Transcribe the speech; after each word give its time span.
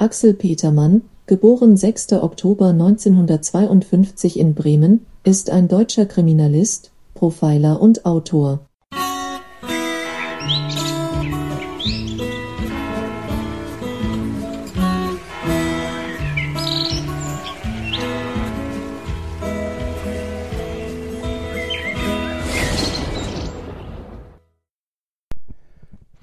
Axel 0.00 0.32
Petermann, 0.32 1.02
geboren 1.26 1.76
6. 1.76 2.12
Oktober 2.12 2.68
1952 2.68 4.38
in 4.38 4.54
Bremen, 4.54 5.04
ist 5.24 5.50
ein 5.50 5.68
deutscher 5.68 6.06
Kriminalist, 6.06 6.90
Profiler 7.12 7.82
und 7.82 8.06
Autor. 8.06 8.60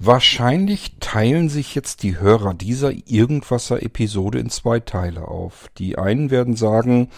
Wahrscheinlich 0.08 0.92
teilen 1.00 1.50
sich 1.50 1.74
jetzt 1.74 2.02
die 2.02 2.18
Hörer 2.18 2.54
dieser 2.54 2.92
Irgendwasser-Episode 2.92 4.38
in 4.38 4.48
zwei 4.48 4.80
Teile 4.80 5.28
auf. 5.28 5.68
Die 5.76 5.98
einen 5.98 6.30
werden 6.30 6.56
sagen, 6.56 7.10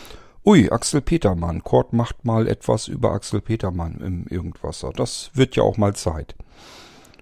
ui, 0.44 0.68
Axel 0.72 1.00
Petermann, 1.00 1.62
Kurt 1.62 1.92
macht 1.92 2.24
mal 2.24 2.48
etwas 2.48 2.88
über 2.88 3.12
Axel 3.12 3.40
Petermann 3.42 4.00
im 4.04 4.26
Irgendwasser. 4.26 4.90
Das 4.92 5.30
wird 5.34 5.54
ja 5.54 5.62
auch 5.62 5.76
mal 5.76 5.94
Zeit. 5.94 6.34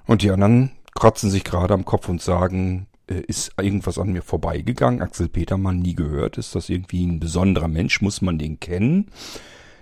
Und 0.07 0.23
die 0.23 0.31
anderen 0.31 0.71
kratzen 0.95 1.29
sich 1.29 1.45
gerade 1.45 1.75
am 1.75 1.85
Kopf 1.85 2.09
und 2.09 2.23
sagen, 2.23 2.87
äh, 3.07 3.21
ist 3.27 3.53
irgendwas 3.61 3.99
an 3.99 4.11
mir 4.11 4.23
vorbeigegangen? 4.23 5.03
Axel 5.03 5.29
Petermann 5.29 5.81
nie 5.81 5.95
gehört? 5.95 6.39
Ist 6.39 6.55
das 6.55 6.71
irgendwie 6.71 7.05
ein 7.05 7.21
besonderer 7.21 7.69
Mensch? 7.69 8.01
Muss 8.01 8.23
man 8.23 8.39
den 8.39 8.59
kennen? 8.59 9.11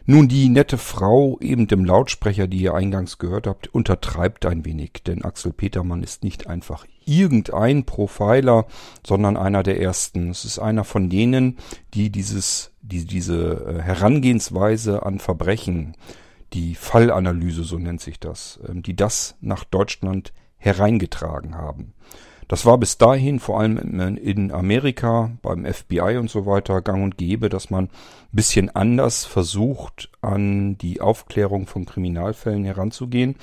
Nun, 0.09 0.29
die 0.29 0.49
nette 0.49 0.79
Frau 0.79 1.37
eben 1.41 1.67
dem 1.67 1.85
Lautsprecher, 1.85 2.47
die 2.47 2.59
ihr 2.59 2.75
eingangs 2.75 3.19
gehört 3.19 3.49
habt, 3.49 3.67
untertreibt 3.75 4.47
ein 4.47 4.65
wenig, 4.65 5.03
denn 5.05 5.25
Axel 5.25 5.53
Petermann 5.53 6.05
ist 6.05 6.23
nicht 6.23 6.47
einfach 6.47 6.87
irgendein 7.05 7.85
Profiler, 7.85 8.67
sondern 9.05 9.37
einer 9.37 9.65
der 9.65 9.81
ersten. 9.81 10.31
Es 10.31 10.45
ist 10.45 10.61
einer 10.61 10.85
von 10.85 11.11
denen, 11.11 11.59
die 11.93 12.11
dieses, 12.11 12.71
die, 12.83 13.05
diese 13.05 13.67
äh, 13.67 13.83
Herangehensweise 13.83 15.05
an 15.05 15.19
Verbrechen, 15.19 15.97
die 16.53 16.77
Fallanalyse, 16.77 17.65
so 17.65 17.77
nennt 17.77 18.01
sich 18.01 18.21
das, 18.21 18.61
ähm, 18.69 18.85
die 18.85 18.95
das 18.95 19.35
nach 19.41 19.65
Deutschland 19.65 20.33
hereingetragen 20.57 21.57
haben. 21.57 21.95
Das 22.49 22.65
war 22.65 22.79
bis 22.79 22.97
dahin 22.97 23.41
vor 23.41 23.61
allem 23.61 24.17
in 24.17 24.53
Amerika 24.53 25.33
beim 25.43 25.65
FBI 25.65 26.17
und 26.19 26.31
so 26.31 26.47
weiter 26.47 26.81
gang 26.81 27.03
und 27.03 27.19
gäbe, 27.19 27.49
dass 27.49 27.71
man 27.71 27.85
ein 27.85 27.91
bisschen 28.31 28.75
anders 28.75 29.25
versucht, 29.25 30.11
an 30.21 30.79
die 30.79 31.01
Aufklärung 31.01 31.67
von 31.67 31.87
Kriminalfällen 31.87 32.65
heranzugehen. 32.65 33.37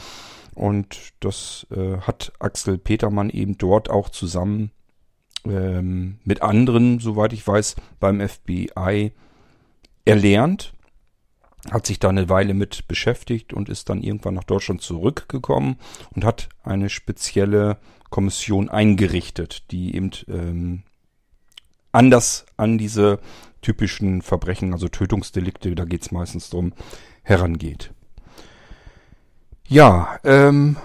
Und 0.56 1.14
das 1.20 1.68
äh, 1.72 1.98
hat 1.98 2.32
Axel 2.40 2.78
Petermann 2.78 3.30
eben 3.30 3.58
dort 3.58 3.90
auch 3.90 4.10
zusammen 4.10 4.72
ähm, 5.46 6.20
mit 6.24 6.42
anderen, 6.42 7.00
soweit 7.00 7.34
ich 7.34 7.46
weiß, 7.46 7.76
beim 8.00 8.26
FBI 8.26 9.12
erlernt 10.06 10.73
hat 11.72 11.88
sich 11.88 12.00
da 12.00 12.10
eine 12.10 12.30
Weile 12.30 12.54
mit 12.54 12.88
beschäftigt 12.88 13.54
und 13.54 13.70
ist 13.70 13.90
dann 13.90 14.02
irgendwann 14.02 14.34
nach 14.34 14.44
Deutschland 14.44 14.82
zurückgekommen 14.82 15.78
und 16.16 16.26
hat 16.26 16.50
eine 16.64 16.90
spezielle 16.90 17.78
Kommission 18.10 18.70
eingerichtet, 18.70 19.72
die 19.72 19.96
eben 19.96 20.12
ähm, 20.28 20.84
anders 21.92 22.46
an 22.58 22.78
diese 22.78 23.20
typischen 23.62 24.22
Verbrechen, 24.22 24.74
also 24.74 24.90
Tötungsdelikte, 24.90 25.74
da 25.74 25.86
geht 25.86 26.02
es 26.02 26.12
meistens 26.12 26.50
drum, 26.50 26.74
herangeht. 27.24 27.94
Ja, 29.68 30.20
ähm, 30.26 30.76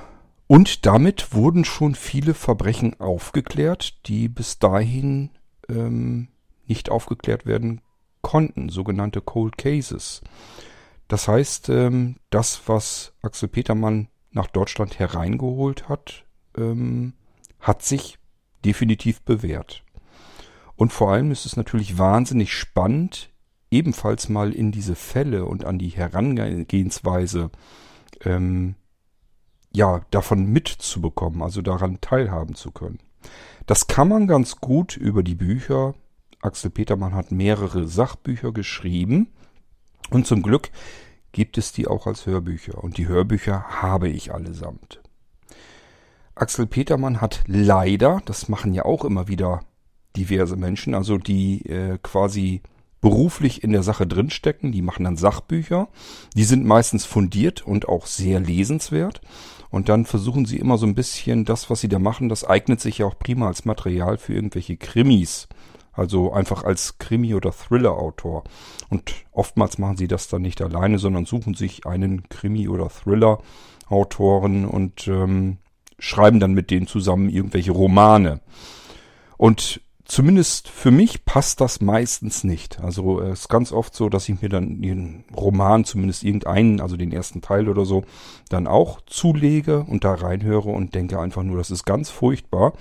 und 0.47 0.87
damit 0.87 1.35
wurden 1.35 1.65
schon 1.65 1.95
viele 1.95 2.35
Verbrechen 2.35 2.98
aufgeklärt, 3.01 4.07
die 4.07 4.29
bis 4.29 4.59
dahin 4.61 5.31
ähm, 5.69 6.29
nicht 6.67 6.89
aufgeklärt 6.89 7.45
werden 7.45 7.81
konnten, 8.22 8.69
sogenannte 8.69 9.20
Cold 9.20 9.58
Cases. 9.58 10.20
Das 11.08 11.28
heißt, 11.28 11.69
ähm, 11.70 12.16
das, 12.30 12.62
was 12.66 13.14
Axel 13.23 13.48
Petermann 13.48 14.08
nach 14.30 14.46
Deutschland 14.46 14.98
hereingeholt 14.98 15.89
hat, 15.89 16.24
ähm, 16.57 17.14
hat 17.61 17.83
sich 17.83 18.18
definitiv 18.64 19.23
bewährt. 19.23 19.84
Und 20.77 20.92
vor 20.92 21.11
allem 21.11 21.30
ist 21.30 21.46
es 21.46 21.57
natürlich 21.57 21.98
wahnsinnig 21.98 22.52
spannend, 22.52 23.30
ebenfalls 23.70 24.28
mal 24.28 24.52
in 24.52 24.70
diese 24.70 24.95
Fälle 24.95 25.45
und 25.45 25.64
an 25.64 25.78
die 25.78 25.89
Herangehensweise 25.89 27.51
ähm, 28.24 28.77
ja 29.73 30.02
davon 30.11 30.46
mitzubekommen, 30.46 31.42
also 31.42 31.62
daran 31.62 32.01
teilhaben 32.01 32.55
zu 32.55 32.70
können. 32.70 33.01
Das 33.67 33.86
kann 33.86 34.08
man 34.08 34.27
ganz 34.27 34.57
gut 34.57 34.96
über 34.96 35.23
die 35.23 35.34
Bücher. 35.34 35.95
Axel 36.41 36.71
Petermann 36.71 37.15
hat 37.15 37.33
mehrere 37.33 37.89
Sachbücher 37.89 38.53
geschrieben 38.53 39.29
und 40.11 40.27
zum 40.27 40.43
Glück 40.43 40.71
gibt 41.33 41.59
es 41.59 41.73
die 41.73 41.87
auch 41.87 42.07
als 42.07 42.27
Hörbücher 42.27 42.83
und 42.83 42.97
die 42.97 43.09
Hörbücher 43.09 43.65
habe 43.83 44.09
ich 44.09 44.33
allesamt. 44.33 45.01
Axel 46.35 46.67
Petermann 46.67 47.21
hat 47.21 47.43
leider, 47.47 48.23
das 48.25 48.49
machen 48.49 48.73
ja 48.73 48.85
auch 48.85 49.05
immer 49.05 49.27
wieder 49.29 49.61
diverse 50.17 50.57
Menschen, 50.57 50.95
also 50.95 51.19
die 51.19 51.67
äh, 51.67 51.99
quasi 52.03 52.63
beruflich 53.01 53.63
in 53.63 53.73
der 53.73 53.83
Sache 53.83 54.07
drinstecken, 54.07 54.73
die 54.73 54.83
machen 54.83 55.05
dann 55.05 55.17
Sachbücher, 55.17 55.89
die 56.35 56.45
sind 56.45 56.65
meistens 56.65 57.05
fundiert 57.05 57.65
und 57.67 57.89
auch 57.89 58.07
sehr 58.07 58.41
lesenswert 58.41 59.20
und 59.70 59.89
dann 59.89 60.05
versuchen 60.05 60.47
sie 60.47 60.59
immer 60.59 60.79
so 60.79 60.87
ein 60.87 60.95
bisschen 60.95 61.45
das, 61.45 61.70
was 61.70 61.81
sie 61.81 61.89
da 61.89 61.99
machen, 61.99 62.29
das 62.29 62.45
eignet 62.45 62.81
sich 62.81 62.99
ja 62.99 63.07
auch 63.07 63.19
prima 63.19 63.47
als 63.47 63.65
Material 63.65 64.19
für 64.19 64.35
irgendwelche 64.35 64.77
Krimis. 64.77 65.49
Also 65.98 66.33
einfach 66.33 66.63
als 66.63 66.98
Krimi- 66.98 67.35
oder 67.35 67.51
Thriller-Autor. 67.51 68.45
Und 68.89 69.13
oftmals 69.33 69.79
machen 69.79 69.97
sie 69.97 70.07
das 70.07 70.29
dann 70.29 70.42
nicht 70.42 70.63
alleine, 70.63 70.98
sondern 70.98 71.25
suchen 71.25 71.55
sich 71.55 71.86
einen 71.86 72.29
Krimi- 72.29 72.69
oder 72.69 72.89
Thriller-Autoren 72.89 74.64
und 74.64 75.08
ähm, 75.08 75.58
schreiben 75.98 76.39
dann 76.39 76.53
mit 76.53 76.70
denen 76.70 76.87
zusammen 76.87 77.29
irgendwelche 77.29 77.73
Romane. 77.73 78.41
Und 79.37 79.81
zumindest 80.05 80.69
für 80.69 80.92
mich 80.92 81.25
passt 81.25 81.61
das 81.61 81.81
meistens 81.81 82.45
nicht. 82.45 82.81
Also 82.81 83.20
es 83.20 83.41
ist 83.41 83.48
ganz 83.48 83.73
oft 83.73 83.92
so, 83.92 84.08
dass 84.08 84.29
ich 84.29 84.41
mir 84.41 84.48
dann 84.48 84.81
den 84.81 85.25
Roman, 85.37 85.85
zumindest 85.85 86.23
irgendeinen, 86.23 86.81
also 86.81 86.97
den 86.97 87.13
ersten 87.13 87.41
Teil 87.42 87.69
oder 87.69 87.85
so, 87.85 88.05
dann 88.48 88.69
auch 88.69 89.01
zulege 89.07 89.81
und 89.81 90.05
da 90.05 90.14
reinhöre 90.14 90.70
und 90.70 90.95
denke 90.95 91.19
einfach 91.19 91.42
nur, 91.42 91.58
das 91.58 91.73
ist 91.73 91.85
ganz 91.85 92.08
furchtbar. 92.08 92.75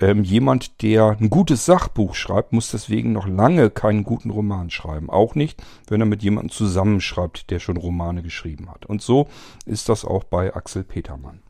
Ähm, 0.00 0.24
jemand, 0.24 0.82
der 0.82 1.16
ein 1.20 1.28
gutes 1.28 1.66
Sachbuch 1.66 2.14
schreibt, 2.14 2.52
muss 2.54 2.70
deswegen 2.70 3.12
noch 3.12 3.28
lange 3.28 3.68
keinen 3.68 4.02
guten 4.02 4.30
Roman 4.30 4.70
schreiben. 4.70 5.10
Auch 5.10 5.34
nicht, 5.34 5.62
wenn 5.88 6.00
er 6.00 6.06
mit 6.06 6.22
jemandem 6.22 6.50
zusammenschreibt, 6.50 7.50
der 7.50 7.60
schon 7.60 7.76
Romane 7.76 8.22
geschrieben 8.22 8.70
hat. 8.70 8.86
Und 8.86 9.02
so 9.02 9.28
ist 9.66 9.90
das 9.90 10.06
auch 10.06 10.24
bei 10.24 10.54
Axel 10.54 10.84
Petermann. 10.84 11.40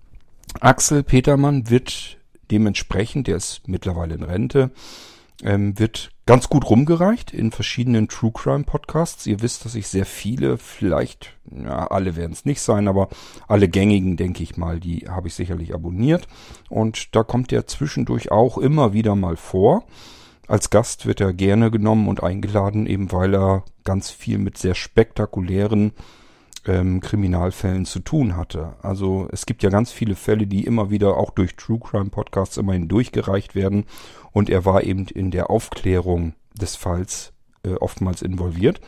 Axel 0.58 1.04
Petermann 1.04 1.70
wird 1.70 2.18
dementsprechend, 2.50 3.28
der 3.28 3.36
ist 3.36 3.68
mittlerweile 3.68 4.16
in 4.16 4.24
Rente, 4.24 4.72
ähm, 5.42 5.78
wird 5.78 6.10
ganz 6.26 6.48
gut 6.48 6.68
rumgereicht 6.68 7.32
in 7.32 7.50
verschiedenen 7.50 8.08
True 8.08 8.32
Crime 8.32 8.64
Podcasts. 8.64 9.26
Ihr 9.26 9.42
wisst, 9.42 9.64
dass 9.64 9.74
ich 9.74 9.88
sehr 9.88 10.06
viele, 10.06 10.58
vielleicht, 10.58 11.36
ja, 11.50 11.86
alle 11.88 12.16
werden 12.16 12.32
es 12.32 12.44
nicht 12.44 12.60
sein, 12.60 12.88
aber 12.88 13.08
alle 13.48 13.68
gängigen, 13.68 14.16
denke 14.16 14.42
ich 14.42 14.56
mal, 14.56 14.80
die 14.80 15.08
habe 15.08 15.28
ich 15.28 15.34
sicherlich 15.34 15.74
abonniert. 15.74 16.28
Und 16.68 17.14
da 17.16 17.22
kommt 17.22 17.52
er 17.52 17.66
zwischendurch 17.66 18.30
auch 18.30 18.58
immer 18.58 18.92
wieder 18.92 19.16
mal 19.16 19.36
vor. 19.36 19.84
Als 20.46 20.70
Gast 20.70 21.06
wird 21.06 21.20
er 21.20 21.32
gerne 21.32 21.70
genommen 21.70 22.08
und 22.08 22.22
eingeladen, 22.22 22.86
eben 22.86 23.12
weil 23.12 23.34
er 23.34 23.64
ganz 23.84 24.10
viel 24.10 24.38
mit 24.38 24.58
sehr 24.58 24.74
spektakulären 24.74 25.92
ähm, 26.66 27.00
Kriminalfällen 27.00 27.84
zu 27.84 28.00
tun 28.00 28.36
hatte. 28.36 28.74
Also 28.82 29.28
es 29.32 29.46
gibt 29.46 29.62
ja 29.62 29.70
ganz 29.70 29.92
viele 29.92 30.14
Fälle, 30.14 30.46
die 30.46 30.64
immer 30.64 30.90
wieder 30.90 31.16
auch 31.16 31.30
durch 31.30 31.56
True 31.56 31.80
Crime 31.80 32.10
Podcasts 32.10 32.56
immerhin 32.56 32.88
durchgereicht 32.88 33.54
werden 33.54 33.84
und 34.32 34.50
er 34.50 34.64
war 34.64 34.82
eben 34.82 35.06
in 35.06 35.30
der 35.30 35.50
Aufklärung 35.50 36.34
des 36.54 36.76
Falls 36.76 37.32
äh, 37.64 37.74
oftmals 37.74 38.22
involviert 38.22 38.80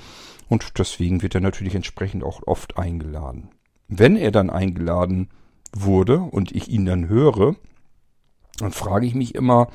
und 0.49 0.79
deswegen 0.79 1.23
wird 1.23 1.35
er 1.35 1.41
natürlich 1.41 1.75
entsprechend 1.75 2.25
auch 2.25 2.43
oft 2.47 2.77
eingeladen. 2.77 3.51
Wenn 3.89 4.17
er 4.17 4.31
dann 4.31 4.51
eingeladen 4.51 5.29
wurde 5.75 6.19
und 6.19 6.53
ich 6.53 6.69
ihn 6.69 6.85
dann 6.85 7.09
höre, 7.09 7.57
dann 8.59 8.73
frage 8.73 9.07
ich 9.07 9.15
mich 9.15 9.35
immer, 9.35 9.69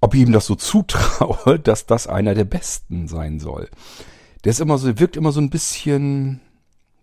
ob 0.00 0.14
ich 0.14 0.22
ihm 0.22 0.32
das 0.32 0.46
so 0.46 0.54
zutraue, 0.54 1.58
dass 1.62 1.86
das 1.86 2.06
einer 2.06 2.34
der 2.34 2.44
besten 2.44 3.06
sein 3.06 3.38
soll. 3.38 3.68
Der 4.44 4.50
ist 4.50 4.60
immer 4.60 4.78
so, 4.78 4.98
wirkt 4.98 5.16
immer 5.16 5.32
so 5.32 5.40
ein 5.40 5.50
bisschen, 5.50 6.40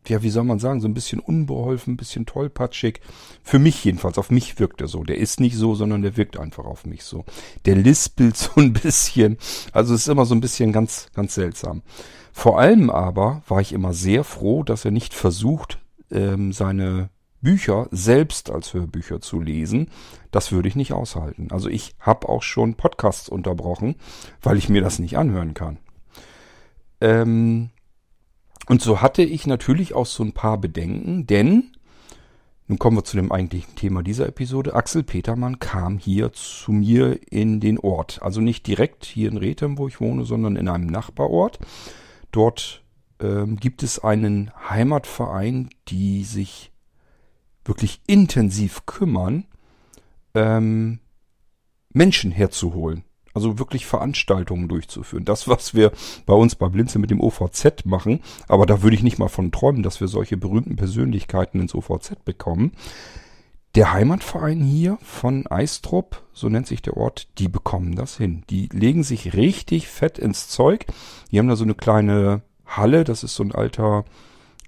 ja, 0.09 0.21
wie 0.23 0.29
soll 0.29 0.43
man 0.43 0.59
sagen, 0.59 0.81
so 0.81 0.87
ein 0.87 0.93
bisschen 0.93 1.19
unbeholfen, 1.19 1.93
ein 1.93 1.97
bisschen 1.97 2.25
tollpatschig. 2.25 3.01
Für 3.43 3.59
mich 3.59 3.83
jedenfalls, 3.83 4.17
auf 4.17 4.31
mich 4.31 4.59
wirkt 4.59 4.81
er 4.81 4.87
so. 4.87 5.03
Der 5.03 5.17
ist 5.17 5.39
nicht 5.39 5.55
so, 5.55 5.75
sondern 5.75 6.01
der 6.01 6.17
wirkt 6.17 6.37
einfach 6.37 6.65
auf 6.65 6.85
mich 6.85 7.03
so. 7.03 7.25
Der 7.65 7.75
lispelt 7.75 8.37
so 8.37 8.51
ein 8.57 8.73
bisschen. 8.73 9.37
Also 9.71 9.93
es 9.93 10.01
ist 10.01 10.07
immer 10.07 10.25
so 10.25 10.35
ein 10.35 10.41
bisschen 10.41 10.71
ganz, 10.71 11.07
ganz 11.13 11.35
seltsam. 11.35 11.81
Vor 12.33 12.59
allem 12.59 12.89
aber 12.89 13.41
war 13.47 13.61
ich 13.61 13.73
immer 13.73 13.93
sehr 13.93 14.23
froh, 14.23 14.63
dass 14.63 14.85
er 14.85 14.91
nicht 14.91 15.13
versucht, 15.13 15.79
ähm, 16.11 16.53
seine 16.53 17.09
Bücher 17.41 17.87
selbst 17.91 18.49
als 18.49 18.73
Hörbücher 18.73 19.21
zu 19.21 19.39
lesen, 19.39 19.89
das 20.31 20.51
würde 20.51 20.67
ich 20.67 20.75
nicht 20.75 20.93
aushalten. 20.93 21.49
Also 21.51 21.69
ich 21.69 21.95
habe 21.99 22.29
auch 22.29 22.41
schon 22.41 22.75
Podcasts 22.75 23.29
unterbrochen, 23.29 23.95
weil 24.41 24.57
ich 24.57 24.69
mir 24.69 24.81
das 24.81 24.99
nicht 24.99 25.17
anhören 25.17 25.53
kann. 25.53 25.77
Ähm, 26.99 27.69
und 28.67 28.81
so 28.81 29.01
hatte 29.01 29.23
ich 29.23 29.47
natürlich 29.47 29.93
auch 29.93 30.05
so 30.05 30.23
ein 30.23 30.33
paar 30.33 30.57
Bedenken, 30.57 31.25
denn 31.25 31.71
nun 32.69 32.79
kommen 32.79 32.97
wir 32.97 33.05
zu 33.05 33.15
dem 33.15 33.31
eigentlichen 33.31 33.75
Thema 33.75 34.03
dieser 34.03 34.27
Episode. 34.27 34.75
Axel 34.75 35.01
Petermann 35.03 35.59
kam 35.59 35.97
hier 35.97 36.33
zu 36.33 36.73
mir 36.73 37.17
in 37.31 37.61
den 37.61 37.79
Ort. 37.79 38.21
Also 38.21 38.41
nicht 38.41 38.67
direkt 38.67 39.05
hier 39.05 39.29
in 39.29 39.37
Rethem, 39.37 39.77
wo 39.77 39.87
ich 39.87 40.01
wohne, 40.01 40.25
sondern 40.25 40.57
in 40.57 40.67
einem 40.67 40.87
Nachbarort. 40.87 41.59
Dort 42.33 42.83
ähm, 43.21 43.55
gibt 43.55 43.83
es 43.83 43.99
einen 43.99 44.51
Heimatverein, 44.69 45.69
die 45.87 46.25
sich 46.25 46.73
wirklich 47.63 48.01
intensiv 48.05 48.85
kümmern, 48.85 49.45
ähm, 50.33 50.99
Menschen 51.93 52.31
herzuholen. 52.31 53.05
Also 53.37 53.59
wirklich 53.59 53.85
Veranstaltungen 53.85 54.67
durchzuführen. 54.67 55.23
Das, 55.23 55.47
was 55.47 55.75
wir 55.75 55.91
bei 56.25 56.33
uns 56.33 56.55
bei 56.55 56.69
Blinze 56.69 56.97
mit 56.97 57.11
dem 57.11 57.21
OVZ 57.21 57.85
machen, 57.85 58.21
aber 58.47 58.65
da 58.65 58.81
würde 58.81 58.95
ich 58.95 59.03
nicht 59.03 59.19
mal 59.19 59.27
von 59.27 59.51
träumen, 59.51 59.83
dass 59.83 60.01
wir 60.01 60.07
solche 60.07 60.37
berühmten 60.37 60.75
Persönlichkeiten 60.75 61.59
ins 61.59 61.75
OVZ 61.75 62.25
bekommen. 62.25 62.71
Der 63.75 63.93
Heimatverein 63.93 64.59
hier 64.59 64.97
von 65.03 65.45
Eistrup, 65.45 66.23
so 66.33 66.49
nennt 66.49 66.65
sich 66.65 66.81
der 66.81 66.97
Ort, 66.97 67.27
die 67.37 67.47
bekommen 67.47 67.95
das 67.95 68.17
hin. 68.17 68.43
Die 68.49 68.69
legen 68.73 69.03
sich 69.03 69.35
richtig 69.35 69.87
fett 69.87 70.17
ins 70.17 70.47
Zeug. 70.47 70.87
Die 71.29 71.37
haben 71.37 71.47
da 71.47 71.55
so 71.55 71.63
eine 71.63 71.75
kleine 71.75 72.41
Halle, 72.65 73.03
das 73.03 73.23
ist 73.23 73.35
so 73.35 73.43
ein 73.43 73.53
alter 73.53 74.03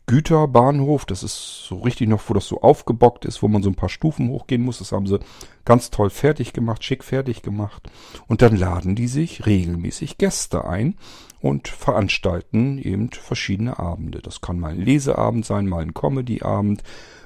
Güterbahnhof. 0.10 1.06
Das 1.06 1.22
ist 1.22 1.66
so 1.68 1.78
richtig 1.82 2.10
noch, 2.10 2.24
wo 2.28 2.34
das 2.34 2.48
so 2.48 2.62
aufgebockt 2.62 3.26
ist, 3.26 3.44
wo 3.44 3.48
man 3.48 3.62
so 3.62 3.70
ein 3.70 3.76
paar 3.76 3.90
Stufen 3.90 4.30
hochgehen 4.30 4.64
muss. 4.64 4.80
Das 4.80 4.92
haben 4.92 5.06
sie 5.06 5.20
ganz 5.66 5.92
toll 5.92 6.10
fertig 6.10 6.52
gemacht, 6.52 6.84
schick 6.84 7.04
fertig 7.04 7.44
gemacht. 7.44 7.92
Und 8.26 8.42
dann 8.42 8.56
laden 8.56 8.96
die 8.96 9.08
sich 9.08 9.46
regelmäßig 9.46 10.18
Gäste 10.18 10.66
ein 10.66 10.96
und 11.42 11.68
veranstalten 11.68 12.80
eben 12.80 13.12
verschiedene 13.12 13.78
Abende. 13.78 14.20
Das 14.24 14.42
kann 14.42 14.60
mal 14.60 14.72
ein 14.72 14.82
Leseabend 14.82 15.46
sein, 15.46 15.68
mal 15.68 15.84
ein 15.84 15.94
Comedyabend. 15.94 16.82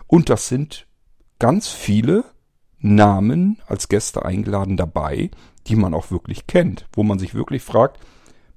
Und 0.08 0.28
das 0.30 0.50
sind 0.50 0.86
ganz 1.40 1.70
viele 1.70 2.26
Namen 2.80 3.62
als 3.66 3.88
Gäste 3.88 4.26
eingeladen 4.26 4.76
dabei, 4.76 5.32
die 5.68 5.78
man 5.78 5.94
auch 5.94 6.12
wirklich 6.12 6.48
kennt, 6.48 6.86
wo 6.92 7.04
man 7.04 7.18
sich 7.18 7.34
wirklich 7.34 7.62
fragt, 7.62 7.98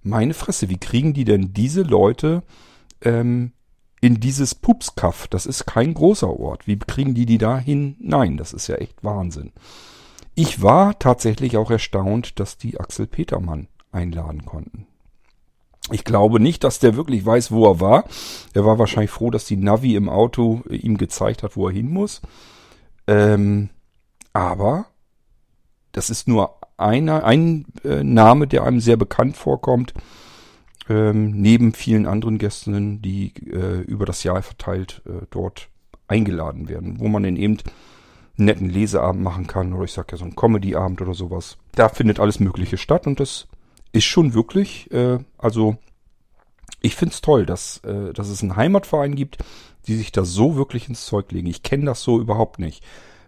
meine 0.03 0.35
Fresse, 0.35 0.69
wie 0.69 0.79
kriegen 0.79 1.15
die 1.15 1.25
denn 1.25 1.53
diese 1.53 1.83
Leute 1.83 2.43
ähm, 3.03 3.53
in 4.07 4.21
dieses 4.21 4.55
Pupskaff. 4.55 5.27
Das 5.27 5.47
ist 5.47 5.67
kein 5.67 5.93
großer 5.93 6.31
Ort. 6.31 6.69
Wie 6.69 6.79
kriegen 6.79 7.15
die 7.15 7.27
die 7.27 7.39
da 7.39 7.59
hinein? 7.59 8.37
Das 8.37 8.53
ist 8.53 8.69
ja 8.69 8.77
echt 8.77 9.03
Wahnsinn. 9.03 9.53
Ich 10.37 10.63
war 10.63 10.97
tatsächlich 11.01 11.57
auch 11.57 11.73
erstaunt, 11.73 12.39
dass 12.39 12.57
die 12.57 12.79
Axel 12.79 13.09
Petermann 13.09 13.67
einladen 13.91 14.45
konnten. 14.45 14.87
Ich 15.91 16.05
glaube 16.05 16.39
nicht, 16.39 16.63
dass 16.63 16.79
der 16.79 16.95
wirklich 16.95 17.27
weiß, 17.27 17.51
wo 17.51 17.67
er 17.69 17.81
war. 17.81 18.05
Er 18.55 18.65
war 18.65 18.79
wahrscheinlich 18.79 19.11
froh, 19.11 19.31
dass 19.31 19.45
die 19.45 19.57
Navi 19.57 19.97
im 19.97 20.09
Auto 20.09 20.63
ihm 20.69 20.99
gezeigt 20.99 21.43
hat, 21.43 21.57
wo 21.57 21.67
er 21.67 21.75
hin 21.75 21.91
muss. 21.91 22.23
Ähm, 23.09 23.71
aber 24.33 24.87
das 25.91 26.11
ist 26.11 26.29
nur 26.29 26.61
einer, 26.77 27.25
ein 27.25 27.67
äh, 27.83 28.05
Name, 28.05 28.47
der 28.47 28.63
einem 28.63 28.79
sehr 28.79 28.97
bekannt 28.97 29.37
vorkommt 29.37 29.95
ähm, 30.89 31.33
neben 31.41 31.73
vielen 31.73 32.07
anderen 32.07 32.39
Gästen, 32.39 33.03
die 33.03 33.33
äh, 33.51 33.81
über 33.83 34.07
das 34.07 34.23
Jahr 34.23 34.43
verteilt 34.43 35.03
äh, 35.07 35.27
dort 35.31 35.69
eingeladen 36.09 36.69
werden, 36.69 37.01
wo 37.01 37.09
man 37.09 37.23
dann 37.23 37.37
eben 37.37 37.59
einen 38.39 38.47
netten 38.47 38.69
Leseabend 38.69 39.23
machen 39.23 39.47
kann 39.47 39.73
oder 39.73 39.85
ich 39.85 39.93
sag 39.93 40.13
ja 40.13 40.19
so 40.19 40.25
einen 40.25 40.37
Comedy-Abend 40.37 41.01
oder 41.01 41.15
sowas. 41.15 41.57
Da 41.75 41.89
findet 41.89 42.21
alles 42.21 42.39
Mögliche 42.39 42.77
statt 42.77 43.07
und 43.07 43.19
das 43.19 43.49
ist 43.93 44.05
schon 44.05 44.35
wirklich, 44.35 44.91
äh, 44.93 45.19
also 45.39 45.77
ich 46.81 46.95
find's 46.95 47.21
toll, 47.21 47.47
dass, 47.47 47.79
äh, 47.79 48.13
dass 48.13 48.29
es 48.29 48.43
einen 48.43 48.57
Heimatverein 48.57 49.15
gibt, 49.15 49.39
die 49.87 49.97
sich 49.97 50.13
da 50.13 50.25
so 50.25 50.57
wirklich 50.57 50.89
ins 50.89 51.07
Zeug 51.07 51.33
legen. 51.33 51.47
Ich 51.49 51.63
kenne 51.63 51.87
das 51.87 52.03
so 52.03 52.21
überhaupt 52.21 52.59
nicht. 52.59 52.85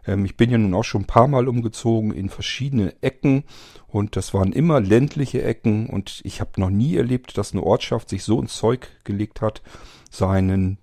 Ähm, 0.08 0.25
ich 0.25 0.37
bin 0.37 0.50
ja 0.50 0.58
nun 0.58 0.75
auch 0.75 0.84
schon 0.84 1.02
ein 1.02 1.06
paar 1.06 1.28
Mal 1.28 1.46
umgezogen 1.46 2.12
in 2.12 2.31
verschiedene 2.31 2.94
Ecken 3.02 3.44
und 3.87 4.16
das 4.16 4.34
waren 4.34 4.52
immer 4.52 4.81
ländliche 4.81 5.43
Ecken 5.43 5.88
und 5.88 6.20
ich 6.25 6.40
habe 6.40 6.60
noch 6.60 6.70
nie 6.70 6.96
erlebt, 6.96 7.38
dass 7.38 7.52
eine 7.52 7.62
Ortschaft 7.62 8.08
sich 8.08 8.25
so 8.25 8.40
ins 8.40 8.56
Zeug 8.56 8.88
gelegt 9.05 9.40
hat, 9.40 9.62
seinen 10.10 10.78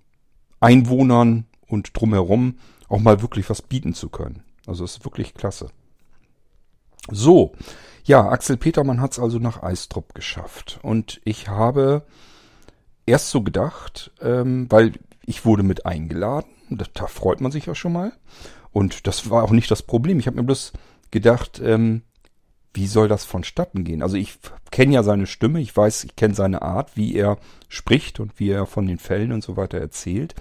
Einwohnern 0.60 1.44
und 1.66 1.90
drumherum 1.92 2.58
auch 2.88 3.00
mal 3.00 3.20
wirklich 3.20 3.50
was 3.50 3.62
bieten 3.62 3.92
zu 3.92 4.08
können. 4.08 4.42
Also 4.66 4.84
es 4.84 4.98
ist 4.98 5.04
wirklich 5.04 5.34
klasse. 5.34 5.70
So, 7.10 7.52
ja, 8.04 8.28
Axel 8.28 8.56
Petermann 8.56 9.00
hat 9.00 9.12
es 9.12 9.18
also 9.18 9.38
nach 9.38 9.62
Eistrup 9.62 10.14
geschafft. 10.14 10.78
Und 10.82 11.20
ich 11.24 11.48
habe 11.48 12.04
erst 13.04 13.30
so 13.30 13.42
gedacht, 13.42 14.12
ähm, 14.20 14.66
weil 14.70 14.92
ich 15.24 15.44
wurde 15.44 15.62
mit 15.62 15.86
eingeladen, 15.86 16.48
da 16.94 17.06
freut 17.06 17.40
man 17.40 17.52
sich 17.52 17.66
ja 17.66 17.74
schon 17.74 17.92
mal. 17.92 18.12
Und 18.76 19.06
das 19.06 19.30
war 19.30 19.42
auch 19.42 19.52
nicht 19.52 19.70
das 19.70 19.82
Problem. 19.82 20.18
Ich 20.18 20.26
habe 20.26 20.36
mir 20.36 20.42
bloß 20.42 20.74
gedacht, 21.10 21.62
ähm, 21.64 22.02
wie 22.74 22.86
soll 22.86 23.08
das 23.08 23.24
vonstatten 23.24 23.84
gehen? 23.84 24.02
Also 24.02 24.18
ich 24.18 24.38
kenne 24.70 24.92
ja 24.92 25.02
seine 25.02 25.26
Stimme, 25.26 25.62
ich 25.62 25.74
weiß, 25.74 26.04
ich 26.04 26.14
kenne 26.14 26.34
seine 26.34 26.60
Art, 26.60 26.94
wie 26.94 27.14
er 27.14 27.38
spricht 27.68 28.20
und 28.20 28.38
wie 28.38 28.50
er 28.50 28.66
von 28.66 28.86
den 28.86 28.98
Fällen 28.98 29.32
und 29.32 29.42
so 29.42 29.56
weiter 29.56 29.78
erzählt. 29.78 30.34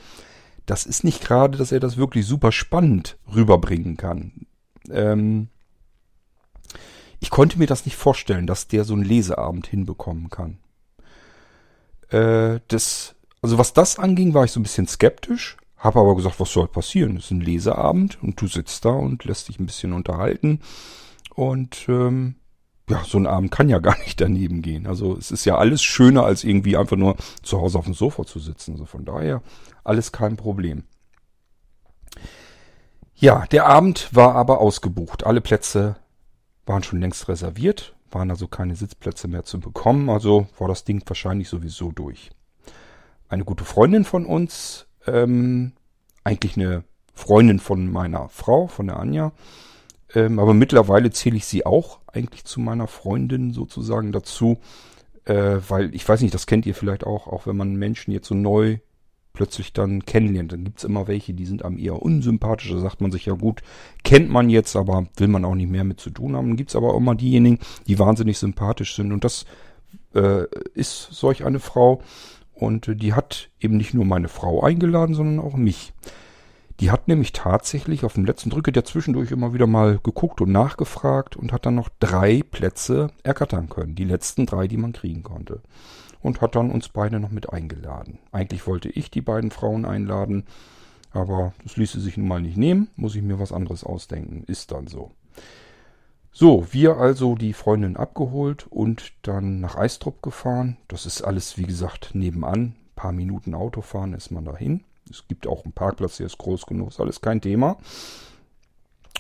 Das 0.66 0.86
ist 0.86 1.06
nicht 1.06 1.24
gerade, 1.24 1.58
dass 1.58 1.72
er 1.72 1.80
das 1.80 1.96
wirklich 1.96 2.26
super 2.26 2.52
spannend 2.52 3.18
rüberbringen 3.34 3.96
kann. 3.96 4.34
Ähm, 4.90 5.48
ich 7.22 7.30
konnte 7.30 7.58
mir 7.58 7.68
das 7.68 7.86
nicht 7.86 7.96
vorstellen, 7.96 8.48
dass 8.48 8.68
der 8.68 8.84
so 8.84 8.96
einen 8.96 9.06
Leseabend 9.06 9.68
hinbekommen 9.68 10.30
kann. 10.30 10.58
Äh, 12.10 12.60
das, 12.68 13.16
also 13.42 13.58
was 13.58 13.72
das 13.72 13.98
anging, 13.98 14.34
war 14.34 14.44
ich 14.44 14.52
so 14.52 14.60
ein 14.60 14.64
bisschen 14.64 14.90
skeptisch. 14.90 15.56
Habe 15.86 16.00
aber 16.00 16.16
gesagt, 16.16 16.40
was 16.40 16.52
soll 16.52 16.68
passieren? 16.68 17.14
Das 17.14 17.26
ist 17.26 17.32
ein 17.32 17.42
Leseabend 17.42 18.18
und 18.24 18.42
du 18.42 18.48
sitzt 18.48 18.86
da 18.86 18.90
und 18.90 19.24
lässt 19.24 19.50
dich 19.50 19.60
ein 19.60 19.68
bisschen 19.68 19.94
unterhalten. 19.94 20.60
Und 21.36 21.86
ähm, 21.88 22.38
ja, 22.90 23.04
so 23.04 23.20
ein 23.20 23.28
Abend 23.28 23.52
kann 23.52 23.70
ja 23.70 23.78
gar 23.88 23.96
nicht 24.00 24.20
daneben 24.20 24.64
gehen. 24.64 24.88
Also 24.88 25.16
es 25.16 25.30
ist 25.30 25.46
ja 25.46 25.60
alles 25.60 25.84
schöner, 25.84 26.26
als 26.26 26.44
irgendwie 26.44 26.76
einfach 26.76 26.98
nur 26.98 27.16
zu 27.44 27.62
Hause 27.62 27.78
auf 27.78 27.86
dem 27.86 27.94
Sofa 27.94 28.26
zu 28.26 28.40
sitzen. 28.40 28.72
Also 28.72 28.86
von 28.86 29.06
daher 29.06 29.44
alles 29.84 30.12
kein 30.12 30.38
Problem. 30.38 30.86
Ja, 33.14 33.46
der 33.52 33.68
Abend 33.68 34.10
war 34.12 34.34
aber 34.34 34.62
ausgebucht. 34.62 35.24
Alle 35.24 35.40
Plätze 35.40 35.98
waren 36.66 36.82
schon 36.82 37.00
längst 37.00 37.28
reserviert, 37.28 37.96
waren 38.10 38.32
also 38.32 38.48
keine 38.48 38.76
Sitzplätze 38.76 39.28
mehr 39.28 39.44
zu 39.44 39.60
bekommen. 39.60 40.10
Also 40.10 40.48
war 40.58 40.68
das 40.68 40.84
Ding 40.84 41.04
wahrscheinlich 41.06 41.48
sowieso 41.48 41.92
durch. 41.92 42.32
Eine 43.30 43.46
gute 43.46 43.65
Freundin 43.65 44.04
von 44.04 44.25
uns 44.25 44.85
ähm, 45.08 45.74
eigentlich 46.24 46.58
eine 46.58 46.84
Freundin 47.14 47.60
von 47.60 47.92
meiner 47.92 48.30
Frau, 48.30 48.68
von 48.68 48.88
der 48.88 49.00
Anja. 49.00 49.32
Ähm, 50.14 50.40
aber 50.40 50.54
mittlerweile 50.54 51.12
zähle 51.12 51.38
ich 51.38 51.46
sie 51.46 51.66
auch 51.66 52.00
eigentlich 52.08 52.46
zu 52.46 52.60
meiner 52.60 52.88
Freundin 52.88 53.54
sozusagen 53.54 54.12
dazu. 54.12 54.58
Äh, 55.26 55.58
weil 55.68 55.94
ich 55.96 56.08
weiß 56.08 56.22
nicht, 56.22 56.34
das 56.34 56.48
kennt 56.48 56.66
ihr 56.66 56.76
vielleicht 56.76 57.06
auch, 57.06 57.28
auch 57.28 57.48
wenn 57.48 57.58
man 57.58 57.76
Menschen 57.76 58.12
jetzt 58.12 58.28
so 58.28 58.36
neu 58.36 58.80
plötzlich 59.34 59.74
dann 59.74 60.06
kennenlernt. 60.06 60.52
Dann 60.52 60.64
gibt's 60.64 60.84
immer 60.84 61.08
welche, 61.08 61.34
die 61.34 61.46
sind 61.46 61.64
einem 61.64 61.78
eher 61.78 62.02
unsympathisch. 62.02 62.72
Da 62.72 62.80
sagt 62.80 63.02
man 63.02 63.12
sich 63.12 63.26
ja 63.26 63.34
gut, 63.34 63.62
kennt 64.04 64.30
man 64.30 64.50
jetzt, 64.50 64.76
aber 64.76 65.08
will 65.18 65.28
man 65.28 65.46
auch 65.46 65.56
nicht 65.56 65.70
mehr 65.70 65.84
mit 65.84 66.00
zu 66.00 66.10
tun 66.10 66.36
haben. 66.36 66.48
Dann 66.48 66.58
gibt's 66.58 66.76
aber 66.76 66.94
auch 66.94 66.98
immer 66.98 67.16
diejenigen, 67.16 67.60
die 67.88 68.00
wahnsinnig 68.00 68.38
sympathisch 68.38 68.96
sind. 68.96 69.12
Und 69.12 69.24
das 69.24 69.46
äh, 70.14 70.46
ist 70.74 71.10
solch 71.12 71.46
eine 71.46 71.60
Frau. 71.60 72.02
Und 72.56 73.02
die 73.02 73.14
hat 73.14 73.50
eben 73.60 73.78
nicht 73.78 73.94
nur 73.94 74.06
meine 74.06 74.30
Frau 74.30 74.64
eingeladen, 74.64 75.14
sondern 75.14 75.46
auch 75.46 75.56
mich. 75.56 75.94
Die 76.80 76.92
hat 76.92 77.08
nämlich 77.08 77.32
tatsächlich 77.32 78.04
auf 78.04 78.14
dem 78.14 78.26
letzten 78.26 78.50
Drücke 78.50 78.72
der 78.72 78.84
zwischendurch 78.84 79.32
immer 79.32 79.54
wieder 79.54 79.68
mal 79.68 80.00
geguckt 80.04 80.42
und 80.42 80.52
nachgefragt 80.52 81.38
und 81.38 81.54
hat 81.54 81.66
dann 81.66 81.76
noch 81.76 81.90
drei 82.00 82.44
Plätze 82.44 83.12
ergattern 83.24 83.70
können. 83.70 83.96
Die 83.96 84.04
letzten 84.04 84.46
drei, 84.46 84.68
die 84.68 84.78
man 84.78 84.92
kriegen 84.92 85.24
konnte. 85.24 85.62
Und 86.22 86.42
hat 86.42 86.56
dann 86.56 86.72
uns 86.72 86.90
beide 86.90 87.20
noch 87.20 87.30
mit 87.30 87.52
eingeladen. 87.52 88.20
Eigentlich 88.32 88.68
wollte 88.68 88.90
ich 88.90 89.12
die 89.12 89.22
beiden 89.22 89.52
Frauen 89.52 89.86
einladen, 89.86 90.46
aber 91.12 91.54
das 91.64 91.78
ließe 91.78 92.00
sich 92.02 92.18
nun 92.18 92.28
mal 92.28 92.42
nicht 92.42 92.58
nehmen. 92.58 92.90
Muss 92.96 93.16
ich 93.16 93.22
mir 93.22 93.40
was 93.40 93.52
anderes 93.52 93.84
ausdenken. 93.84 94.44
Ist 94.48 94.72
dann 94.72 94.88
so. 94.88 95.12
So, 96.38 96.68
wir 96.72 96.98
also 96.98 97.36
die 97.36 97.54
Freundin 97.54 97.96
abgeholt 97.96 98.68
und 98.70 99.13
dann 99.22 99.62
nach 99.62 99.77
Eistrup 99.77 100.22
gefahren. 100.22 100.75
Das 100.89 101.06
ist 101.06 101.22
alles, 101.22 101.58
wie 101.58 101.63
gesagt, 101.63 102.10
nebenan. 102.12 102.60
Ein 102.60 102.75
paar 102.98 103.13
Minuten 103.13 103.56
Autofahren 103.56 104.13
ist 104.13 104.32
man 104.32 104.44
dahin. 104.44 104.84
Es 105.10 105.30
gibt 105.30 105.48
auch 105.48 105.63
einen 105.63 105.72
Parkplatz, 105.72 106.18
der 106.18 106.25
ist 106.25 106.38
groß 106.38 106.65
genug, 106.65 106.89
ist 106.89 107.00
alles 107.00 107.22
kein 107.22 107.39
Thema. 107.39 107.77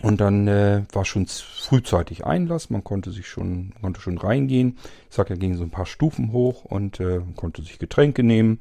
Und 0.01 0.19
dann 0.19 0.47
äh, 0.47 0.83
war 0.91 1.05
schon 1.05 1.25
frühzeitig 1.25 2.25
Einlass, 2.25 2.69
man 2.69 2.83
konnte 2.83 3.11
sich 3.11 3.27
schon, 3.27 3.73
konnte 3.81 4.01
schon 4.01 4.17
reingehen. 4.17 4.77
Ich 5.09 5.15
sag, 5.15 5.29
er 5.29 5.37
ging 5.37 5.55
so 5.55 5.63
ein 5.63 5.69
paar 5.69 5.85
Stufen 5.85 6.31
hoch 6.31 6.65
und 6.65 6.99
äh, 6.99 7.21
konnte 7.35 7.61
sich 7.61 7.79
Getränke 7.79 8.21
nehmen, 8.21 8.59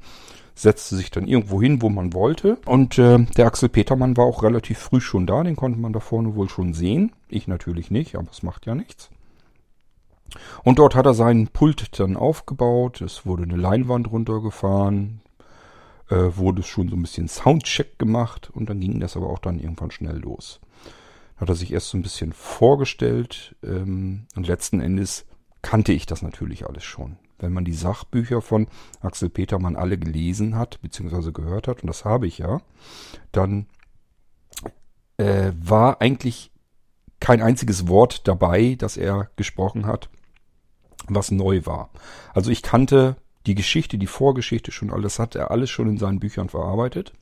setzte 0.55 0.95
sich 0.95 1.11
dann 1.11 1.27
irgendwo 1.27 1.61
hin, 1.61 1.81
wo 1.81 1.89
man 1.89 2.13
wollte. 2.13 2.57
Und 2.65 2.97
äh, 2.97 3.19
der 3.37 3.47
Axel 3.47 3.69
Petermann 3.69 4.15
war 4.15 4.25
auch 4.25 4.43
relativ 4.43 4.79
früh 4.79 5.01
schon 5.01 5.27
da, 5.27 5.43
den 5.43 5.57
konnte 5.57 5.77
man 5.77 5.93
da 5.93 5.99
vorne 5.99 6.35
wohl 6.35 6.49
schon 6.49 6.73
sehen. 6.73 7.11
Ich 7.27 7.47
natürlich 7.47 7.91
nicht, 7.91 8.15
aber 8.15 8.31
es 8.31 8.41
macht 8.41 8.65
ja 8.65 8.73
nichts. 8.73 9.09
Und 10.63 10.79
dort 10.79 10.95
hat 10.95 11.05
er 11.05 11.13
seinen 11.13 11.49
Pult 11.49 11.99
dann 11.99 12.17
aufgebaut, 12.17 13.01
es 13.01 13.25
wurde 13.25 13.43
eine 13.43 13.57
Leinwand 13.57 14.09
runtergefahren, 14.09 15.21
äh, 16.09 16.15
wurde 16.15 16.63
schon 16.63 16.89
so 16.89 16.95
ein 16.95 17.01
bisschen 17.01 17.27
Soundcheck 17.27 17.99
gemacht 17.99 18.49
und 18.53 18.69
dann 18.69 18.79
ging 18.79 18.99
das 18.99 19.15
aber 19.17 19.29
auch 19.29 19.39
dann 19.39 19.59
irgendwann 19.59 19.91
schnell 19.91 20.17
los 20.17 20.59
hat 21.37 21.49
er 21.49 21.55
sich 21.55 21.73
erst 21.73 21.89
so 21.89 21.97
ein 21.97 22.01
bisschen 22.01 22.33
vorgestellt 22.33 23.55
ähm, 23.63 24.27
und 24.35 24.47
letzten 24.47 24.79
Endes 24.79 25.25
kannte 25.61 25.93
ich 25.93 26.05
das 26.05 26.21
natürlich 26.21 26.65
alles 26.65 26.83
schon. 26.83 27.17
Wenn 27.39 27.51
man 27.51 27.65
die 27.65 27.73
Sachbücher 27.73 28.41
von 28.41 28.67
Axel 29.01 29.29
Petermann 29.29 29.75
alle 29.75 29.97
gelesen 29.97 30.55
hat, 30.55 30.81
beziehungsweise 30.81 31.33
gehört 31.33 31.67
hat, 31.67 31.81
und 31.81 31.87
das 31.87 32.05
habe 32.05 32.27
ich 32.27 32.37
ja, 32.37 32.61
dann 33.31 33.67
äh, 35.17 35.51
war 35.59 36.01
eigentlich 36.01 36.51
kein 37.19 37.41
einziges 37.41 37.87
Wort 37.87 38.27
dabei, 38.27 38.75
das 38.77 38.97
er 38.97 39.29
gesprochen 39.35 39.85
hat, 39.85 40.09
was 41.07 41.31
neu 41.31 41.65
war. 41.65 41.89
Also 42.33 42.51
ich 42.51 42.61
kannte 42.61 43.17
die 43.45 43.55
Geschichte, 43.55 43.97
die 43.97 44.07
Vorgeschichte 44.07 44.71
schon 44.71 44.91
alles, 44.91 45.19
hat 45.19 45.35
er 45.35 45.51
alles 45.51 45.69
schon 45.69 45.89
in 45.89 45.97
seinen 45.97 46.19
Büchern 46.19 46.49
verarbeitet. 46.49 47.13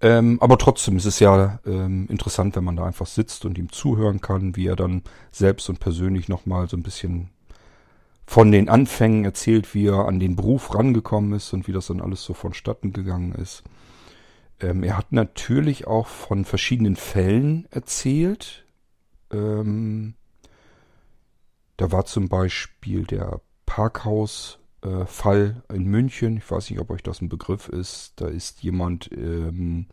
Ähm, 0.00 0.38
aber 0.42 0.58
trotzdem 0.58 0.96
ist 0.96 1.06
es 1.06 1.20
ja 1.20 1.58
ähm, 1.64 2.06
interessant, 2.10 2.54
wenn 2.56 2.64
man 2.64 2.76
da 2.76 2.84
einfach 2.84 3.06
sitzt 3.06 3.44
und 3.44 3.56
ihm 3.56 3.72
zuhören 3.72 4.20
kann, 4.20 4.54
wie 4.56 4.66
er 4.66 4.76
dann 4.76 5.02
selbst 5.30 5.68
und 5.70 5.80
persönlich 5.80 6.28
nochmal 6.28 6.68
so 6.68 6.76
ein 6.76 6.82
bisschen 6.82 7.30
von 8.26 8.50
den 8.50 8.68
Anfängen 8.68 9.24
erzählt, 9.24 9.74
wie 9.74 9.86
er 9.86 10.06
an 10.06 10.20
den 10.20 10.36
Beruf 10.36 10.74
rangekommen 10.74 11.32
ist 11.32 11.52
und 11.52 11.66
wie 11.66 11.72
das 11.72 11.86
dann 11.86 12.00
alles 12.00 12.24
so 12.24 12.34
vonstatten 12.34 12.92
gegangen 12.92 13.32
ist. 13.32 13.62
Ähm, 14.60 14.82
er 14.82 14.98
hat 14.98 15.12
natürlich 15.12 15.86
auch 15.86 16.06
von 16.06 16.44
verschiedenen 16.44 16.96
Fällen 16.96 17.66
erzählt. 17.70 18.64
Ähm, 19.32 20.14
da 21.76 21.92
war 21.92 22.04
zum 22.06 22.28
Beispiel 22.28 23.04
der 23.04 23.40
Parkhaus 23.64 24.58
äh, 24.86 25.06
Fall 25.06 25.62
in 25.72 25.84
München. 25.84 26.36
Ich 26.36 26.50
weiß 26.50 26.70
nicht, 26.70 26.80
ob 26.80 26.90
euch 26.90 27.02
das 27.02 27.20
ein 27.20 27.28
Begriff 27.28 27.68
ist. 27.68 28.12
Da 28.16 28.28
ist 28.28 28.62
jemand 28.62 29.10
ähm, 29.12 29.86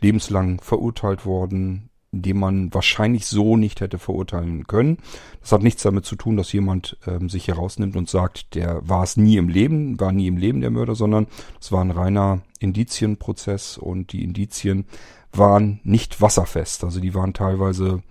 lebenslang 0.00 0.60
verurteilt 0.60 1.26
worden, 1.26 1.90
den 2.12 2.38
man 2.38 2.74
wahrscheinlich 2.74 3.26
so 3.26 3.56
nicht 3.56 3.80
hätte 3.80 3.98
verurteilen 3.98 4.66
können. 4.66 4.98
Das 5.40 5.52
hat 5.52 5.62
nichts 5.62 5.82
damit 5.82 6.04
zu 6.04 6.16
tun, 6.16 6.36
dass 6.36 6.52
jemand 6.52 6.98
ähm, 7.06 7.28
sich 7.28 7.48
herausnimmt 7.48 7.96
und 7.96 8.08
sagt, 8.08 8.54
der 8.54 8.86
war 8.86 9.02
es 9.02 9.16
nie 9.16 9.36
im 9.36 9.48
Leben, 9.48 9.98
war 9.98 10.12
nie 10.12 10.26
im 10.26 10.36
Leben 10.36 10.60
der 10.60 10.70
Mörder, 10.70 10.94
sondern 10.94 11.26
es 11.60 11.72
war 11.72 11.82
ein 11.82 11.90
reiner 11.90 12.42
Indizienprozess 12.58 13.78
und 13.78 14.12
die 14.12 14.24
Indizien 14.24 14.84
waren 15.32 15.80
nicht 15.84 16.20
wasserfest. 16.20 16.84
Also 16.84 17.00
die 17.00 17.14
waren 17.14 17.32
teilweise 17.32 18.02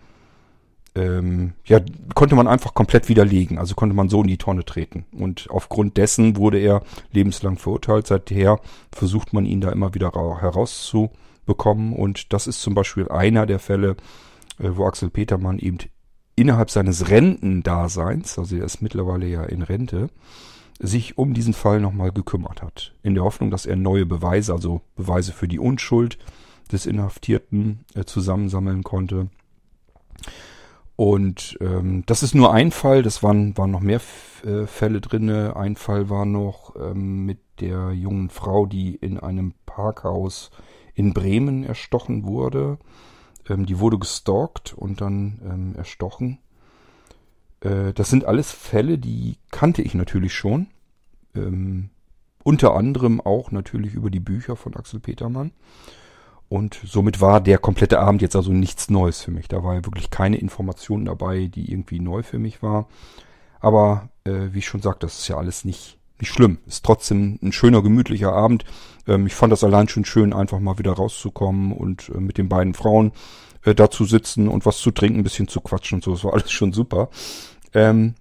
ähm, 0.95 1.53
ja, 1.65 1.79
konnte 2.15 2.35
man 2.35 2.47
einfach 2.47 2.73
komplett 2.73 3.09
widerlegen. 3.09 3.57
Also 3.57 3.75
konnte 3.75 3.95
man 3.95 4.09
so 4.09 4.21
in 4.21 4.27
die 4.27 4.37
Tonne 4.37 4.65
treten. 4.65 5.05
Und 5.11 5.47
aufgrund 5.49 5.97
dessen 5.97 6.35
wurde 6.35 6.59
er 6.59 6.83
lebenslang 7.11 7.57
verurteilt. 7.57 8.07
Seither 8.07 8.59
versucht 8.91 9.33
man 9.33 9.45
ihn 9.45 9.61
da 9.61 9.71
immer 9.71 9.93
wieder 9.93 10.11
herauszubekommen. 10.11 11.93
Und 11.93 12.33
das 12.33 12.47
ist 12.47 12.61
zum 12.61 12.73
Beispiel 12.73 13.09
einer 13.09 13.45
der 13.45 13.59
Fälle, 13.59 13.95
äh, 14.59 14.69
wo 14.73 14.85
Axel 14.85 15.09
Petermann 15.09 15.59
eben 15.59 15.77
innerhalb 16.35 16.69
seines 16.69 17.09
Rentendaseins, 17.09 18.39
also 18.39 18.55
er 18.55 18.65
ist 18.65 18.81
mittlerweile 18.81 19.27
ja 19.27 19.43
in 19.43 19.61
Rente, 19.61 20.09
sich 20.79 21.17
um 21.17 21.33
diesen 21.33 21.53
Fall 21.53 21.79
nochmal 21.79 22.11
gekümmert 22.11 22.61
hat. 22.63 22.93
In 23.03 23.13
der 23.13 23.23
Hoffnung, 23.23 23.51
dass 23.51 23.65
er 23.65 23.75
neue 23.75 24.05
Beweise, 24.05 24.53
also 24.53 24.81
Beweise 24.95 25.31
für 25.31 25.47
die 25.47 25.59
Unschuld 25.59 26.17
des 26.71 26.85
Inhaftierten 26.85 27.85
äh, 27.93 28.05
zusammensammeln 28.05 28.83
konnte. 28.83 29.29
Und 30.95 31.57
ähm, 31.61 32.03
das 32.05 32.21
ist 32.21 32.35
nur 32.35 32.53
ein 32.53 32.71
Fall, 32.71 33.01
das 33.01 33.23
waren, 33.23 33.57
waren 33.57 33.71
noch 33.71 33.79
mehr 33.79 34.01
äh, 34.45 34.67
Fälle 34.67 35.01
drinne. 35.01 35.55
Ein 35.55 35.75
Fall 35.75 36.09
war 36.09 36.25
noch 36.25 36.75
ähm, 36.75 37.25
mit 37.25 37.39
der 37.59 37.91
jungen 37.91 38.29
Frau, 38.29 38.65
die 38.65 38.95
in 38.95 39.19
einem 39.19 39.53
Parkhaus 39.65 40.51
in 40.93 41.13
Bremen 41.13 41.63
erstochen 41.63 42.25
wurde. 42.25 42.77
Ähm, 43.49 43.65
die 43.65 43.79
wurde 43.79 43.97
gestalkt 43.97 44.73
und 44.73 45.01
dann 45.01 45.41
ähm, 45.43 45.75
erstochen. 45.75 46.39
Äh, 47.61 47.93
das 47.93 48.09
sind 48.09 48.25
alles 48.25 48.51
Fälle, 48.51 48.97
die 48.97 49.37
kannte 49.49 49.81
ich 49.81 49.93
natürlich 49.95 50.33
schon. 50.33 50.67
Ähm, 51.35 51.89
unter 52.43 52.75
anderem 52.75 53.21
auch 53.21 53.51
natürlich 53.51 53.93
über 53.93 54.09
die 54.09 54.19
Bücher 54.19 54.55
von 54.55 54.75
Axel 54.75 54.99
Petermann. 54.99 55.51
Und 56.51 56.81
somit 56.83 57.21
war 57.21 57.39
der 57.39 57.57
komplette 57.57 57.99
Abend 57.99 58.21
jetzt 58.21 58.35
also 58.35 58.51
nichts 58.51 58.89
Neues 58.89 59.21
für 59.21 59.31
mich. 59.31 59.47
Da 59.47 59.63
war 59.63 59.73
ja 59.73 59.85
wirklich 59.85 60.09
keine 60.09 60.35
Information 60.35 61.05
dabei, 61.05 61.45
die 61.45 61.71
irgendwie 61.71 62.01
neu 62.01 62.23
für 62.23 62.39
mich 62.39 62.61
war. 62.61 62.89
Aber 63.61 64.09
äh, 64.25 64.49
wie 64.51 64.59
ich 64.59 64.65
schon 64.65 64.81
sagte, 64.81 65.05
das 65.05 65.19
ist 65.19 65.29
ja 65.29 65.37
alles 65.37 65.63
nicht, 65.63 65.97
nicht 66.19 66.29
schlimm. 66.29 66.57
Ist 66.67 66.83
trotzdem 66.83 67.39
ein 67.41 67.53
schöner, 67.53 67.81
gemütlicher 67.81 68.33
Abend. 68.33 68.65
Ähm, 69.07 69.27
ich 69.27 69.33
fand 69.33 69.53
das 69.53 69.63
allein 69.63 69.87
schon 69.87 70.03
schön, 70.03 70.33
einfach 70.33 70.59
mal 70.59 70.77
wieder 70.77 70.91
rauszukommen 70.91 71.71
und 71.71 72.09
äh, 72.09 72.19
mit 72.19 72.37
den 72.37 72.49
beiden 72.49 72.73
Frauen 72.73 73.13
äh, 73.63 73.73
da 73.73 73.89
zu 73.89 74.03
sitzen 74.03 74.49
und 74.49 74.65
was 74.65 74.79
zu 74.79 74.91
trinken, 74.91 75.21
ein 75.21 75.23
bisschen 75.23 75.47
zu 75.47 75.61
quatschen 75.61 75.99
und 75.99 76.03
so. 76.03 76.11
Das 76.11 76.25
war 76.25 76.33
alles 76.33 76.51
schon 76.51 76.73
super. 76.73 77.11
Ähm, 77.73 78.15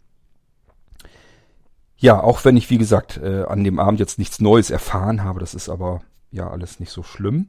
ja, 1.96 2.22
auch 2.22 2.44
wenn 2.44 2.56
ich, 2.56 2.70
wie 2.70 2.78
gesagt, 2.78 3.16
äh, 3.16 3.42
an 3.48 3.64
dem 3.64 3.80
Abend 3.80 3.98
jetzt 3.98 4.20
nichts 4.20 4.40
Neues 4.40 4.70
erfahren 4.70 5.24
habe, 5.24 5.40
das 5.40 5.52
ist 5.52 5.68
aber 5.68 6.02
ja 6.30 6.48
alles 6.48 6.78
nicht 6.78 6.92
so 6.92 7.02
schlimm. 7.02 7.48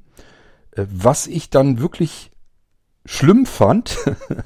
Äh, 0.71 0.85
was 0.89 1.27
ich 1.27 1.49
dann 1.49 1.79
wirklich 1.79 2.31
schlimm 3.05 3.45
fand, 3.45 3.97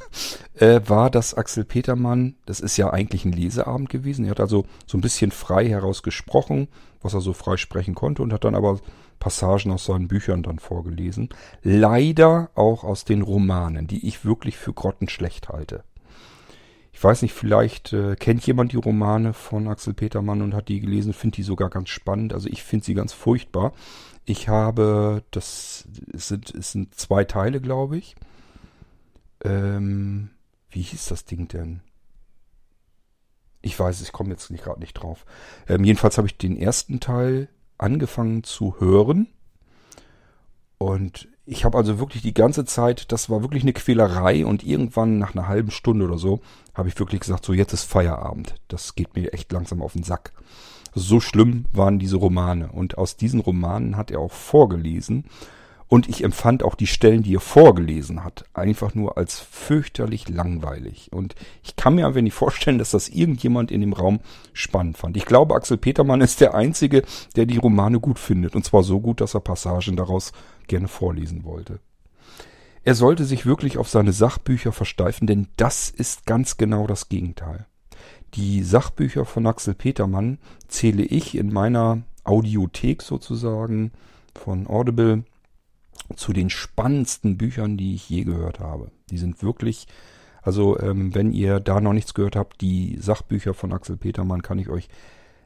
äh, 0.56 0.82
war, 0.86 1.10
dass 1.10 1.34
Axel 1.34 1.66
Petermann, 1.66 2.36
das 2.46 2.60
ist 2.60 2.78
ja 2.78 2.90
eigentlich 2.92 3.26
ein 3.26 3.34
Leseabend 3.34 3.90
gewesen, 3.90 4.26
er 4.26 4.32
hat 4.32 4.40
also 4.40 4.66
so 4.86 4.98
ein 4.98 5.02
bisschen 5.02 5.32
frei 5.32 5.68
heraus 5.68 6.04
gesprochen, 6.04 6.70
was 7.02 7.14
er 7.14 7.22
so 7.22 7.34
frei 7.34 7.58
sprechen 7.58 7.96
konnte 7.96 8.22
und 8.24 8.32
hat 8.32 8.46
dann 8.46 8.56
aber 8.56 8.80
Passagen 9.20 9.72
aus 9.72 9.86
seinen 9.86 10.08
Büchern 10.08 10.44
dann 10.44 10.60
vorgelesen. 10.60 11.30
Leider 11.64 12.50
auch 12.56 12.84
aus 12.84 13.06
den 13.06 13.22
Romanen, 13.22 13.88
die 13.88 14.08
ich 14.08 14.26
wirklich 14.26 14.58
für 14.58 14.74
grottenschlecht 14.74 15.50
halte. 15.50 15.84
Ich 16.92 17.04
weiß 17.04 17.24
nicht, 17.24 17.34
vielleicht 17.34 17.92
äh, 17.92 18.16
kennt 18.16 18.48
jemand 18.48 18.72
die 18.72 18.78
Romane 18.78 19.34
von 19.34 19.68
Axel 19.68 19.94
Petermann 19.94 20.42
und 20.42 20.54
hat 20.54 20.70
die 20.70 20.80
gelesen, 20.80 21.12
findet 21.12 21.38
die 21.38 21.44
sogar 21.44 21.70
ganz 21.70 21.90
spannend. 21.90 22.34
Also 22.34 22.48
ich 22.48 22.64
finde 22.64 22.86
sie 22.86 22.94
ganz 22.94 23.12
furchtbar. 23.12 23.74
Ich 24.26 24.50
habe, 24.50 25.24
das 25.32 25.88
sind, 26.14 26.54
es 26.54 26.72
sind 26.72 26.96
zwei 26.96 27.24
Teile, 27.24 27.62
glaube 27.62 27.98
ich. 27.98 28.16
Ähm, 29.44 30.32
wie 30.70 30.82
hieß 30.82 31.06
das 31.06 31.26
Ding 31.26 31.48
denn? 31.48 31.82
Ich 33.62 33.80
weiß, 33.80 34.02
ich 34.02 34.12
komme 34.12 34.32
jetzt 34.32 34.50
gerade 34.50 34.80
nicht 34.80 34.94
drauf. 34.94 35.26
Ähm, 35.68 35.84
jedenfalls 35.84 36.18
habe 36.18 36.28
ich 36.28 36.38
den 36.38 36.58
ersten 36.58 37.00
Teil 37.00 37.50
angefangen 37.78 38.44
zu 38.44 38.80
hören. 38.80 39.28
Und 40.78 41.28
ich 41.46 41.64
habe 41.64 41.78
also 41.78 42.00
wirklich 42.00 42.24
die 42.24 42.34
ganze 42.34 42.66
Zeit, 42.66 43.12
das 43.12 43.30
war 43.30 43.42
wirklich 43.42 43.64
eine 43.64 43.74
Quälerei 43.74 44.46
und 44.46 44.64
irgendwann 44.64 45.20
nach 45.20 45.36
einer 45.36 45.48
halben 45.48 45.72
Stunde 45.72 46.06
oder 46.06 46.18
so 46.18 46.42
habe 46.74 46.90
ich 46.90 47.00
wirklich 47.00 47.22
gesagt, 47.22 47.46
so 47.46 47.54
jetzt 47.54 47.74
ist 47.74 47.84
Feierabend. 47.84 48.56
Das 48.68 48.96
geht 48.96 49.16
mir 49.16 49.34
echt 49.34 49.52
langsam 49.52 49.82
auf 49.82 49.94
den 49.94 50.04
Sack. 50.04 50.34
So 50.96 51.20
schlimm 51.20 51.66
waren 51.74 52.00
diese 52.00 52.16
Romane. 52.16 52.72
Und 52.72 52.98
aus 52.98 53.18
diesen 53.18 53.42
Romanen 53.42 53.98
hat 53.98 54.12
er 54.12 54.20
auch 54.20 54.32
vorgelesen. 54.32 55.26
Und 55.88 56.10
ich 56.10 56.24
empfand 56.24 56.64
auch 56.64 56.74
die 56.74 56.88
Stellen, 56.88 57.22
die 57.22 57.36
er 57.36 57.42
vorgelesen 57.42 58.24
hat, 58.24 58.46
einfach 58.54 58.96
nur 58.96 59.18
als 59.18 59.40
fürchterlich 59.40 60.30
langweilig. 60.30 61.12
Und 61.14 61.36
ich 61.64 61.76
kann 61.76 61.96
mir 61.96 62.08
einfach 62.08 62.22
nicht 62.22 62.34
vorstellen, 62.34 62.80
dass 62.80 62.92
das 62.92 63.10
irgendjemand 63.10 63.72
in 63.72 63.82
dem 63.82 63.94
Raum 63.94 64.20
spannend 64.54 64.98
fand. 64.98 65.16
Ich 65.16 65.26
glaube, 65.26 65.54
Axel 65.54 65.78
Petermann 65.78 66.22
ist 66.22 66.42
der 66.42 66.56
Einzige, 66.56 67.04
der 67.36 67.46
die 67.46 67.58
Romane 67.58 68.00
gut 68.00 68.18
findet. 68.18 68.56
Und 68.56 68.66
zwar 68.66 68.82
so 68.82 69.00
gut, 69.00 69.22
dass 69.22 69.36
er 69.36 69.42
Passagen 69.42 69.96
daraus 69.96 70.32
gerne 70.68 70.88
vorlesen 70.88 71.44
wollte. 71.44 71.80
Er 72.84 72.96
sollte 72.96 73.26
sich 73.26 73.46
wirklich 73.46 73.78
auf 73.78 73.90
seine 73.90 74.14
Sachbücher 74.14 74.72
versteifen, 74.72 75.28
denn 75.28 75.48
das 75.58 75.90
ist 75.90 76.26
ganz 76.26 76.58
genau 76.58 76.88
das 76.88 77.10
Gegenteil. 77.10 77.66
Die 78.34 78.64
Sachbücher 78.64 79.26
von 79.26 79.48
Axel 79.48 79.74
Petermann 79.74 80.40
zähle 80.68 81.04
ich 81.04 81.38
in 81.38 81.54
meiner 81.54 82.02
Audiothek 82.24 83.02
sozusagen 83.02 83.92
von 84.34 84.68
Audible 84.68 85.24
zu 86.16 86.34
den 86.34 86.50
spannendsten 86.50 87.38
Büchern, 87.38 87.78
die 87.78 87.96
ich 87.96 88.10
je 88.10 88.24
gehört 88.24 88.60
habe. 88.60 88.92
Die 89.10 89.18
sind 89.18 89.42
wirklich, 89.42 89.88
also 90.42 90.80
ähm, 90.80 91.16
wenn 91.16 91.32
ihr 91.32 91.60
da 91.60 91.80
noch 91.80 91.94
nichts 91.94 92.14
gehört 92.14 92.36
habt, 92.36 92.62
die 92.62 92.98
Sachbücher 93.00 93.54
von 93.54 93.72
Axel 93.72 93.98
Petermann 93.98 94.42
kann 94.42 94.60
ich 94.60 94.70
euch 94.70 94.90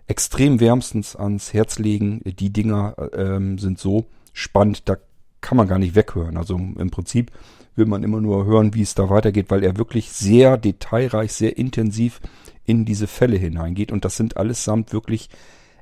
extrem 0.08 0.60
wärmstens 0.60 1.16
ans 1.16 1.54
Herz 1.54 1.78
legen. 1.78 2.22
Die 2.26 2.52
Dinger 2.52 2.96
ähm, 3.14 3.60
sind 3.60 3.78
so 3.80 4.08
spannend, 4.34 4.90
da 4.90 4.98
kann 5.42 5.58
man 5.58 5.68
gar 5.68 5.80
nicht 5.80 5.96
weghören. 5.96 6.38
Also 6.38 6.56
im 6.56 6.92
Prinzip 6.92 7.32
will 7.76 7.86
man 7.86 8.04
immer 8.04 8.22
nur 8.22 8.46
hören, 8.46 8.74
wie 8.74 8.82
es 8.82 8.96
da 8.96 9.10
weitergeht, 9.10 9.50
weil 9.50 9.64
er 9.64 9.78
wirklich 9.78 10.12
sehr 10.12 10.58
detailreich, 10.58 11.34
sehr 11.34 11.58
intensiv 11.58 12.20
in 12.66 12.86
diese 12.86 13.08
Fälle 13.08 13.38
hineingeht. 13.38 13.92
Und 13.92 14.06
das 14.06 14.18
sind 14.18 14.38
allesamt 14.38 14.94
wirklich 14.94 15.30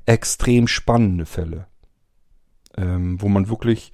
extrem 0.06 0.68
spannende 0.68 1.26
Fälle, 1.26 1.66
ähm, 2.76 3.20
wo 3.20 3.28
man 3.28 3.48
wirklich 3.48 3.92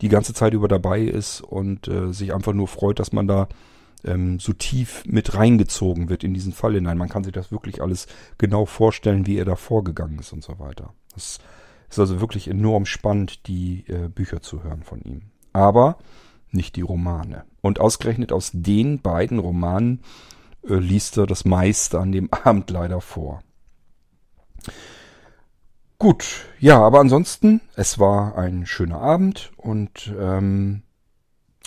die 0.00 0.08
ganze 0.08 0.32
Zeit 0.32 0.54
über 0.54 0.68
dabei 0.68 1.00
ist 1.00 1.40
und 1.40 1.88
äh, 1.88 2.12
sich 2.12 2.32
einfach 2.32 2.52
nur 2.52 2.68
freut, 2.68 3.00
dass 3.00 3.12
man 3.12 3.26
da 3.26 3.48
ähm, 4.04 4.38
so 4.38 4.52
tief 4.52 5.02
mit 5.06 5.34
reingezogen 5.34 6.08
wird 6.08 6.24
in 6.24 6.32
diesen 6.32 6.52
Fall 6.52 6.74
hinein. 6.74 6.98
Man 6.98 7.08
kann 7.08 7.24
sich 7.24 7.32
das 7.32 7.52
wirklich 7.52 7.82
alles 7.82 8.06
genau 8.38 8.64
vorstellen, 8.64 9.26
wie 9.26 9.36
er 9.36 9.44
da 9.44 9.56
vorgegangen 9.56 10.18
ist 10.18 10.32
und 10.32 10.42
so 10.42 10.58
weiter. 10.58 10.94
Das 11.14 11.32
ist 11.32 11.40
also 11.98 12.20
wirklich 12.20 12.48
enorm 12.48 12.86
spannend, 12.86 13.46
die 13.48 13.84
äh, 13.88 14.08
Bücher 14.08 14.42
zu 14.42 14.62
hören 14.62 14.82
von 14.82 15.00
ihm. 15.02 15.22
Aber 15.52 15.98
nicht 16.52 16.76
die 16.76 16.82
Romane. 16.82 17.44
Und 17.60 17.80
ausgerechnet 17.80 18.32
aus 18.32 18.50
den 18.52 19.00
beiden 19.00 19.38
Romanen 19.38 20.02
äh, 20.68 20.74
liest 20.74 21.16
er 21.16 21.26
das 21.26 21.44
meiste 21.44 21.98
an 21.98 22.12
dem 22.12 22.28
Abend 22.44 22.70
leider 22.70 23.00
vor. 23.00 23.42
Gut, 25.98 26.46
ja, 26.58 26.80
aber 26.80 27.00
ansonsten, 27.00 27.60
es 27.76 27.98
war 27.98 28.38
ein 28.38 28.64
schöner 28.64 29.00
Abend 29.00 29.52
und 29.58 30.14
ähm, 30.18 30.82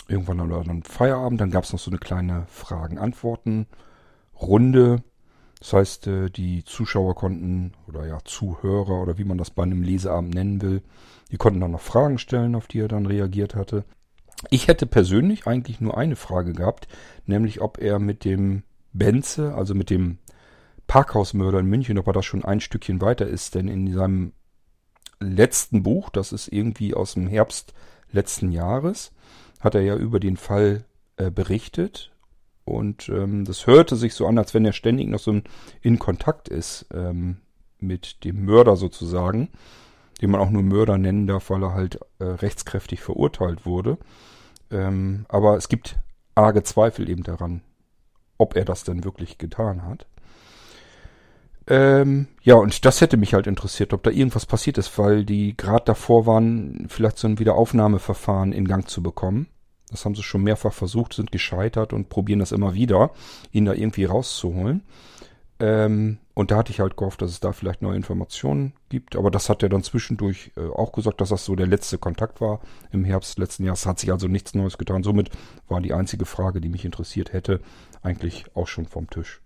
irgendwann 0.08 0.48
wir 0.48 0.64
dann 0.64 0.82
Feierabend, 0.82 1.40
dann 1.40 1.52
gab 1.52 1.62
es 1.62 1.72
noch 1.72 1.78
so 1.78 1.88
eine 1.90 1.98
kleine 1.98 2.46
Fragen-Antworten-Runde. 2.48 5.04
Das 5.64 5.72
heißt, 5.72 6.06
äh, 6.08 6.28
die 6.28 6.62
Zuschauer 6.62 7.14
konnten, 7.14 7.72
oder 7.88 8.06
ja, 8.06 8.18
Zuhörer 8.22 9.00
oder 9.00 9.16
wie 9.16 9.24
man 9.24 9.38
das 9.38 9.48
bei 9.48 9.62
einem 9.62 9.82
Leseabend 9.82 10.34
nennen 10.34 10.60
will, 10.60 10.82
die 11.30 11.38
konnten 11.38 11.60
dann 11.60 11.70
noch 11.70 11.80
Fragen 11.80 12.18
stellen, 12.18 12.54
auf 12.54 12.66
die 12.66 12.80
er 12.80 12.88
dann 12.88 13.06
reagiert 13.06 13.54
hatte. 13.54 13.86
Ich 14.50 14.68
hätte 14.68 14.84
persönlich 14.84 15.46
eigentlich 15.46 15.80
nur 15.80 15.96
eine 15.96 16.16
Frage 16.16 16.52
gehabt, 16.52 16.86
nämlich 17.24 17.62
ob 17.62 17.78
er 17.78 17.98
mit 17.98 18.26
dem 18.26 18.62
Benze, 18.92 19.54
also 19.54 19.74
mit 19.74 19.88
dem 19.88 20.18
Parkhausmörder 20.86 21.60
in 21.60 21.66
München, 21.66 21.96
ob 21.96 22.08
er 22.08 22.12
da 22.12 22.22
schon 22.22 22.44
ein 22.44 22.60
Stückchen 22.60 23.00
weiter 23.00 23.26
ist, 23.26 23.54
denn 23.54 23.68
in 23.68 23.90
seinem 23.90 24.32
letzten 25.18 25.82
Buch, 25.82 26.10
das 26.10 26.32
ist 26.34 26.48
irgendwie 26.48 26.92
aus 26.92 27.14
dem 27.14 27.26
Herbst 27.26 27.72
letzten 28.12 28.52
Jahres, 28.52 29.12
hat 29.60 29.74
er 29.74 29.80
ja 29.80 29.96
über 29.96 30.20
den 30.20 30.36
Fall 30.36 30.84
äh, 31.16 31.30
berichtet 31.30 32.13
und 32.64 33.08
ähm, 33.08 33.44
das 33.44 33.66
hörte 33.66 33.96
sich 33.96 34.14
so 34.14 34.26
an, 34.26 34.38
als 34.38 34.54
wenn 34.54 34.64
er 34.64 34.72
ständig 34.72 35.08
noch 35.08 35.18
so 35.18 35.40
in 35.82 35.98
Kontakt 35.98 36.48
ist 36.48 36.86
ähm, 36.92 37.38
mit 37.78 38.24
dem 38.24 38.44
Mörder 38.44 38.76
sozusagen, 38.76 39.50
den 40.22 40.30
man 40.30 40.40
auch 40.40 40.50
nur 40.50 40.62
Mörder 40.62 40.96
nennen 40.96 41.26
darf, 41.26 41.50
weil 41.50 41.62
er 41.62 41.74
halt 41.74 42.00
äh, 42.18 42.24
rechtskräftig 42.24 43.00
verurteilt 43.00 43.66
wurde. 43.66 43.98
Ähm, 44.70 45.26
aber 45.28 45.56
es 45.56 45.68
gibt 45.68 45.98
arge 46.34 46.62
Zweifel 46.62 47.08
eben 47.08 47.22
daran, 47.22 47.60
ob 48.38 48.56
er 48.56 48.64
das 48.64 48.84
denn 48.84 49.04
wirklich 49.04 49.36
getan 49.36 49.84
hat. 49.84 50.06
Ähm, 51.66 52.28
ja, 52.42 52.56
und 52.56 52.84
das 52.84 53.00
hätte 53.00 53.16
mich 53.16 53.34
halt 53.34 53.46
interessiert, 53.46 53.92
ob 53.92 54.02
da 54.02 54.10
irgendwas 54.10 54.44
passiert 54.44 54.76
ist, 54.76 54.98
weil 54.98 55.24
die 55.24 55.56
gerade 55.56 55.84
davor 55.86 56.26
waren, 56.26 56.86
vielleicht 56.88 57.18
so 57.18 57.26
ein 57.26 57.38
Wiederaufnahmeverfahren 57.38 58.52
in 58.52 58.68
Gang 58.68 58.88
zu 58.88 59.02
bekommen. 59.02 59.48
Das 59.94 60.04
haben 60.04 60.16
sie 60.16 60.24
schon 60.24 60.42
mehrfach 60.42 60.72
versucht, 60.72 61.12
sind 61.12 61.30
gescheitert 61.30 61.92
und 61.92 62.08
probieren 62.08 62.40
das 62.40 62.50
immer 62.50 62.74
wieder, 62.74 63.12
ihn 63.52 63.64
da 63.64 63.74
irgendwie 63.74 64.06
rauszuholen. 64.06 64.82
Ähm, 65.60 66.18
und 66.34 66.50
da 66.50 66.56
hatte 66.56 66.72
ich 66.72 66.80
halt 66.80 66.96
gehofft, 66.96 67.22
dass 67.22 67.30
es 67.30 67.38
da 67.38 67.52
vielleicht 67.52 67.80
neue 67.80 67.94
Informationen 67.94 68.72
gibt. 68.88 69.14
Aber 69.14 69.30
das 69.30 69.48
hat 69.48 69.62
er 69.62 69.68
dann 69.68 69.84
zwischendurch 69.84 70.50
äh, 70.56 70.66
auch 70.66 70.90
gesagt, 70.90 71.20
dass 71.20 71.28
das 71.28 71.44
so 71.44 71.54
der 71.54 71.68
letzte 71.68 71.96
Kontakt 71.96 72.40
war 72.40 72.60
im 72.90 73.04
Herbst 73.04 73.38
letzten 73.38 73.64
Jahres. 73.64 73.86
Hat 73.86 74.00
sich 74.00 74.10
also 74.10 74.26
nichts 74.26 74.54
Neues 74.54 74.78
getan. 74.78 75.04
Somit 75.04 75.30
war 75.68 75.80
die 75.80 75.94
einzige 75.94 76.24
Frage, 76.24 76.60
die 76.60 76.68
mich 76.68 76.84
interessiert 76.84 77.32
hätte, 77.32 77.60
eigentlich 78.02 78.46
auch 78.54 78.66
schon 78.66 78.86
vom 78.86 79.08
Tisch. 79.08 79.40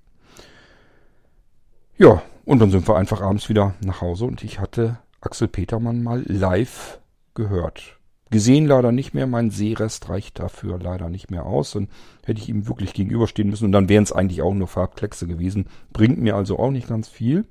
Ja, 1.99 2.23
und 2.47 2.61
dann 2.61 2.71
sind 2.71 2.89
wir 2.89 2.97
einfach 2.97 3.21
abends 3.21 3.51
wieder 3.51 3.75
nach 3.81 4.01
Hause 4.01 4.25
und 4.25 4.43
ich 4.43 4.61
hatte 4.61 4.99
Axel 5.21 5.49
Petermann 5.49 6.03
mal 6.03 6.23
live 6.27 7.01
gehört. 7.35 7.98
Gesehen 8.31 8.67
leider 8.67 8.93
nicht 8.93 9.15
mehr, 9.15 9.27
mein 9.27 9.51
Sehrest 9.51 10.09
reicht 10.09 10.39
dafür 10.39 10.79
leider 10.79 11.09
nicht 11.09 11.31
mehr 11.31 11.47
aus. 11.47 11.73
Dann 11.73 11.89
hätte 12.25 12.41
ich 12.41 12.49
ihm 12.49 12.69
wirklich 12.69 12.93
gegenüberstehen 12.93 13.49
müssen 13.49 13.67
und 13.67 13.73
dann 13.73 13.89
wären 13.89 14.05
es 14.05 14.13
eigentlich 14.13 14.43
auch 14.43 14.55
nur 14.55 14.69
Farbkleckse 14.69 15.27
gewesen. 15.27 15.67
Bringt 15.93 16.19
mir 16.19 16.37
also 16.37 16.59
auch 16.59 16.71
nicht 16.71 16.89
ganz 16.89 17.09
viel. 17.09 17.47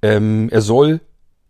Ähm, 0.00 0.48
er 0.50 0.62
soll 0.62 1.00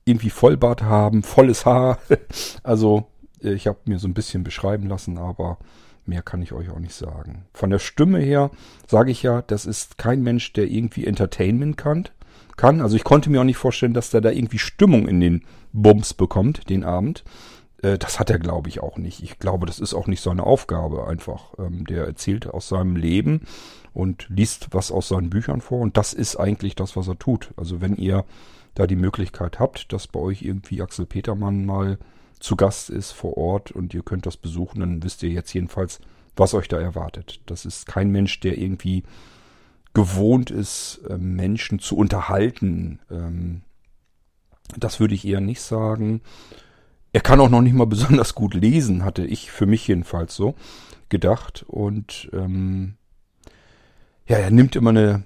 irgendwie 0.05 0.31
Vollbart 0.31 0.83
haben, 0.83 1.23
volles 1.23 1.65
Haar. 1.65 1.99
also 2.63 3.07
äh, 3.43 3.53
ich 3.53 3.67
habe 3.67 3.79
mir 3.87 3.99
so 3.99 4.09
ein 4.09 4.15
bisschen 4.15 4.45
beschreiben 4.45 4.89
lassen, 4.89 5.19
aber 5.19 5.59
Mehr 6.05 6.23
kann 6.23 6.43
ich 6.43 6.53
euch 6.53 6.69
auch 6.71 6.81
nicht 6.81 6.95
sagen. 6.95 7.45
Von 7.53 7.71
der 7.71 7.79
Stimme 7.79 8.19
her 8.19 8.51
sage 8.89 9.13
ich 9.13 9.23
ja, 9.23 9.43
das 9.43 9.67
ist 9.67 9.99
kein 9.99 10.23
Mensch, 10.23 10.53
der 10.53 10.69
irgendwie 10.69 11.07
Entertainment 11.07 11.77
kann. 11.77 12.09
kann. 12.57 12.81
Also 12.81 12.97
ich 12.97 13.05
konnte 13.05 13.31
mir 13.31 13.41
auch 13.41 13.45
nicht 13.45 13.57
vorstellen, 13.57 13.95
dass 13.95 14.11
der 14.11 14.21
da 14.21 14.31
irgendwie 14.31 14.59
Stimmung 14.59 15.07
in 15.07 15.21
den 15.21 15.43
Bums 15.73 16.13
bekommt, 16.15 16.69
den 16.69 16.83
Abend. 16.83 17.23
Äh, 17.83 17.99
das 17.99 18.19
hat 18.19 18.31
er, 18.31 18.39
glaube 18.39 18.69
ich, 18.69 18.81
auch 18.81 18.97
nicht. 18.97 19.23
Ich 19.23 19.39
glaube, 19.39 19.67
das 19.67 19.79
ist 19.79 19.95
auch 19.95 20.07
nicht 20.07 20.23
seine 20.23 20.45
Aufgabe 20.45 21.07
einfach. 21.07 21.53
Ähm, 21.59 21.85
der 21.85 22.07
erzählt 22.07 22.47
aus 22.47 22.69
seinem 22.69 22.97
Leben 22.97 23.43
und 23.93 24.27
liest 24.31 24.69
was 24.71 24.91
aus 24.91 25.09
seinen 25.09 25.31
Büchern 25.31 25.61
vor. 25.61 25.81
Und 25.81 25.97
das 25.97 26.15
ist 26.15 26.37
eigentlich 26.37 26.75
das, 26.75 26.97
was 26.97 27.09
er 27.09 27.19
tut. 27.19 27.53
Also 27.57 27.81
wenn 27.81 27.97
ihr 27.97 28.25
da 28.75 28.87
die 28.87 28.97
Möglichkeit 28.97 29.59
habt, 29.59 29.93
dass 29.93 30.07
bei 30.07 30.21
euch 30.21 30.43
irgendwie 30.43 30.81
Axel 30.81 31.05
Petermann 31.05 31.67
mal 31.67 31.99
zu 32.41 32.57
Gast 32.57 32.91
ist 32.91 33.13
vor 33.13 33.37
Ort 33.37 33.71
und 33.71 33.93
ihr 33.95 34.03
könnt 34.03 34.27
das 34.27 34.37
besuchen, 34.37 34.81
dann 34.81 35.03
wisst 35.03 35.23
ihr 35.23 35.31
jetzt 35.31 35.53
jedenfalls, 35.53 36.01
was 36.35 36.55
euch 36.55 36.69
da 36.69 36.81
erwartet. 36.81 37.41
Das 37.47 37.67
ist 37.67 37.87
kein 37.87 38.11
Mensch, 38.11 38.41
der 38.41 38.57
irgendwie 38.57 39.03
gewohnt 39.95 40.51
ist, 40.51 41.03
ähm, 41.09 41.37
Menschen 41.37 41.79
zu 41.79 41.97
unterhalten. 41.97 43.01
Ähm, 43.11 43.61
das 44.77 45.01
würde 45.01 45.15
ich 45.15 45.27
eher 45.27 45.41
nicht 45.41 45.61
sagen. 45.61 46.23
Er 47.13 47.21
kann 47.21 47.41
auch 47.41 47.51
noch 47.51 47.61
nicht 47.61 47.75
mal 47.75 47.87
besonders 47.87 48.35
gut 48.35 48.55
lesen, 48.55 49.05
hatte 49.05 49.25
ich 49.25 49.51
für 49.51 49.67
mich 49.67 49.87
jedenfalls 49.87 50.35
so 50.35 50.55
gedacht. 51.09 51.65
Und 51.67 52.31
ähm, 52.33 52.95
ja, 54.27 54.39
er 54.39 54.51
nimmt 54.51 54.77
immer 54.77 54.91
eine 54.91 55.25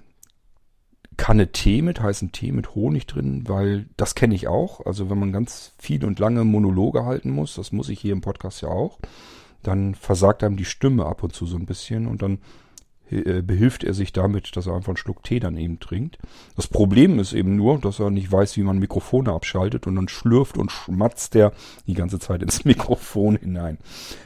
Kanne 1.16 1.52
Tee 1.52 1.82
mit, 1.82 2.00
heißen 2.00 2.32
Tee 2.32 2.52
mit 2.52 2.74
Honig 2.74 3.06
drin, 3.06 3.44
weil 3.46 3.86
das 3.96 4.14
kenne 4.14 4.34
ich 4.34 4.48
auch. 4.48 4.84
Also 4.84 5.08
wenn 5.08 5.18
man 5.18 5.32
ganz 5.32 5.72
viel 5.78 6.04
und 6.04 6.18
lange 6.18 6.44
Monologe 6.44 7.04
halten 7.04 7.30
muss, 7.30 7.54
das 7.54 7.72
muss 7.72 7.88
ich 7.88 8.00
hier 8.00 8.12
im 8.12 8.20
Podcast 8.20 8.60
ja 8.62 8.68
auch, 8.68 8.98
dann 9.62 9.94
versagt 9.94 10.42
einem 10.42 10.56
die 10.56 10.64
Stimme 10.64 11.06
ab 11.06 11.22
und 11.22 11.32
zu 11.32 11.46
so 11.46 11.56
ein 11.56 11.66
bisschen 11.66 12.06
und 12.06 12.20
dann 12.20 12.38
behilft 13.08 13.84
er 13.84 13.94
sich 13.94 14.12
damit, 14.12 14.56
dass 14.56 14.66
er 14.66 14.74
einfach 14.74 14.88
einen 14.88 14.96
Schluck 14.96 15.22
Tee 15.22 15.38
dann 15.38 15.56
eben 15.56 15.78
trinkt. 15.78 16.18
Das 16.56 16.66
Problem 16.66 17.18
ist 17.18 17.32
eben 17.32 17.54
nur, 17.54 17.78
dass 17.78 18.00
er 18.00 18.10
nicht 18.10 18.32
weiß, 18.32 18.56
wie 18.56 18.62
man 18.62 18.78
Mikrofone 18.78 19.32
abschaltet 19.32 19.86
und 19.86 19.94
dann 19.94 20.08
schlürft 20.08 20.58
und 20.58 20.72
schmatzt 20.72 21.36
er 21.36 21.52
die 21.86 21.94
ganze 21.94 22.18
Zeit 22.18 22.42
ins 22.42 22.64
Mikrofon 22.64 23.36
hinein. 23.36 23.78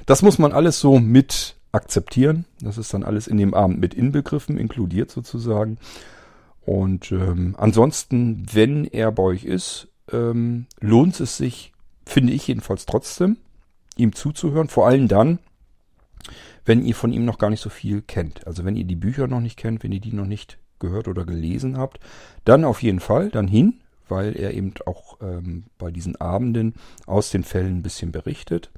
Das 0.07 0.23
muss 0.23 0.39
man 0.39 0.53
alles 0.53 0.81
so 0.81 0.99
mit 0.99 1.57
akzeptieren. 1.73 2.47
Das 2.61 2.79
ist 2.79 2.95
dann 2.95 3.05
alles 3.05 3.27
in 3.27 3.37
dem 3.37 3.55
Abend 3.55 3.81
mit 3.81 3.95
inbegriffen, 3.95 4.59
inkludiert 4.59 5.11
sozusagen. 5.11 5.79
Und 6.63 7.13
ähm, 7.13 7.55
ansonsten, 7.59 8.47
wenn 8.53 8.85
er 8.85 9.13
bei 9.13 9.23
euch 9.23 9.45
ist, 9.45 9.89
ähm, 10.13 10.67
lohnt 10.81 11.19
es 11.21 11.37
sich, 11.37 11.73
finde 12.05 12.33
ich 12.33 12.47
jedenfalls 12.47 12.87
trotzdem, 12.87 13.37
ihm 13.97 14.15
zuzuhören. 14.15 14.69
Vor 14.69 14.87
allem 14.87 15.09
dann, 15.09 15.39
wenn 16.71 16.85
ihr 16.85 16.95
von 16.95 17.13
ihm 17.13 17.25
noch 17.25 17.39
gar 17.39 17.51
nicht 17.51 17.63
so 17.63 17.69
viel 17.69 18.01
kennt. 18.01 18.47
Also 18.47 18.65
wenn 18.65 18.77
ihr 18.77 18.85
die 18.85 18.95
Bücher 18.95 19.27
noch 19.27 19.41
nicht 19.41 19.57
kennt, 19.57 19.83
wenn 19.83 19.91
ihr 19.91 19.99
die 19.99 20.13
noch 20.13 20.25
nicht 20.25 20.57
gehört 20.79 21.09
oder 21.09 21.25
gelesen 21.25 21.77
habt, 21.77 21.99
dann 22.45 22.65
auf 22.65 22.81
jeden 22.81 23.01
Fall 23.01 23.29
dann 23.29 23.49
hin, 23.49 23.81
weil 24.09 24.37
er 24.37 24.55
eben 24.55 24.75
auch 24.87 25.19
ähm, 25.21 25.65
bei 25.79 25.91
diesen 25.91 26.15
Abenden 26.21 26.75
aus 27.07 27.31
den 27.31 27.43
Fällen 27.43 27.79
ein 27.79 27.83
bisschen 27.83 28.13
berichtet. 28.13 28.71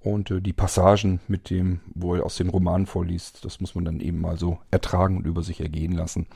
Und 0.00 0.32
äh, 0.32 0.40
die 0.40 0.52
Passagen 0.52 1.20
mit 1.28 1.48
dem, 1.48 1.78
wo 1.94 2.16
er 2.16 2.26
aus 2.26 2.38
den 2.38 2.48
Romanen 2.48 2.86
vorliest, 2.86 3.44
das 3.44 3.60
muss 3.60 3.76
man 3.76 3.84
dann 3.84 4.00
eben 4.00 4.20
mal 4.20 4.36
so 4.36 4.58
ertragen 4.72 5.18
und 5.18 5.24
über 5.28 5.44
sich 5.44 5.60
ergehen 5.60 5.92
lassen. 5.92 6.26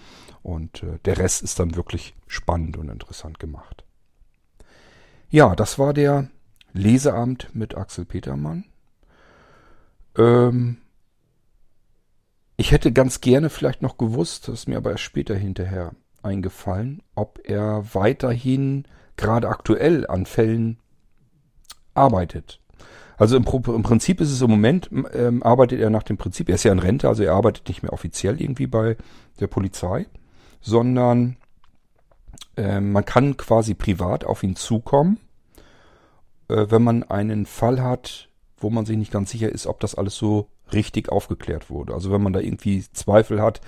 Und 0.44 0.84
äh, 0.84 1.00
der 1.04 1.18
Rest 1.18 1.42
ist 1.42 1.58
dann 1.58 1.74
wirklich 1.74 2.14
spannend 2.28 2.76
und 2.76 2.90
interessant 2.90 3.40
gemacht. 3.40 3.82
Ja, 5.30 5.56
das 5.56 5.80
war 5.80 5.92
der 5.92 6.30
Leseabend 6.74 7.48
mit 7.54 7.76
Axel 7.76 8.04
Petermann. 8.04 8.66
Ähm, 10.16 10.78
ich 12.56 12.72
hätte 12.72 12.92
ganz 12.92 13.20
gerne 13.20 13.50
vielleicht 13.50 13.82
noch 13.82 13.98
gewusst, 13.98 14.48
das 14.48 14.60
ist 14.60 14.68
mir 14.68 14.78
aber 14.78 14.90
erst 14.90 15.02
später 15.02 15.34
hinterher 15.34 15.94
eingefallen, 16.22 17.02
ob 17.14 17.40
er 17.44 17.94
weiterhin 17.94 18.86
gerade 19.16 19.48
aktuell 19.48 20.06
an 20.06 20.26
Fällen 20.26 20.78
arbeitet. 21.94 22.60
Also 23.18 23.36
im, 23.36 23.44
im, 23.44 23.82
Prinzip 23.82 24.20
ist 24.20 24.30
es 24.30 24.42
im 24.42 24.50
Moment, 24.50 24.90
ähm, 25.14 25.42
arbeitet 25.42 25.80
er 25.80 25.90
nach 25.90 26.02
dem 26.02 26.18
Prinzip, 26.18 26.48
er 26.48 26.56
ist 26.56 26.64
ja 26.64 26.72
in 26.72 26.78
Rente, 26.78 27.08
also 27.08 27.22
er 27.22 27.32
arbeitet 27.32 27.68
nicht 27.68 27.82
mehr 27.82 27.92
offiziell 27.92 28.40
irgendwie 28.40 28.66
bei 28.66 28.96
der 29.40 29.46
Polizei, 29.46 30.06
sondern 30.60 31.36
äh, 32.56 32.80
man 32.80 33.04
kann 33.04 33.36
quasi 33.36 33.74
privat 33.74 34.24
auf 34.24 34.42
ihn 34.42 34.56
zukommen, 34.56 35.18
äh, 36.48 36.66
wenn 36.68 36.82
man 36.82 37.04
einen 37.04 37.46
Fall 37.46 37.82
hat, 37.82 38.28
wo 38.58 38.70
man 38.70 38.86
sich 38.86 38.96
nicht 38.96 39.12
ganz 39.12 39.30
sicher 39.30 39.50
ist, 39.50 39.66
ob 39.66 39.80
das 39.80 39.94
alles 39.94 40.16
so 40.16 40.48
richtig 40.72 41.10
aufgeklärt 41.10 41.70
wurde. 41.70 41.94
Also 41.94 42.10
wenn 42.10 42.22
man 42.22 42.32
da 42.32 42.40
irgendwie 42.40 42.84
Zweifel 42.92 43.40
hat, 43.42 43.60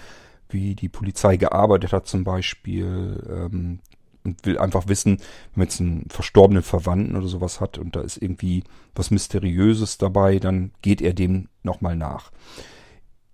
wie 0.48 0.74
die 0.74 0.88
Polizei 0.88 1.36
gearbeitet 1.36 1.92
hat 1.92 2.06
zum 2.06 2.24
Beispiel, 2.24 3.22
ähm, 3.28 3.80
und 4.24 4.44
will 4.44 4.58
einfach 4.58 4.88
wissen, 4.88 5.18
wenn 5.18 5.60
man 5.60 5.66
jetzt 5.66 5.80
einen 5.80 6.06
verstorbenen 6.10 6.62
Verwandten 6.62 7.16
oder 7.16 7.28
sowas 7.28 7.60
hat 7.60 7.78
und 7.78 7.96
da 7.96 8.00
ist 8.00 8.20
irgendwie 8.20 8.64
was 8.94 9.10
Mysteriöses 9.10 9.98
dabei, 9.98 10.38
dann 10.38 10.72
geht 10.82 11.00
er 11.00 11.14
dem 11.14 11.48
nochmal 11.62 11.96
nach. 11.96 12.30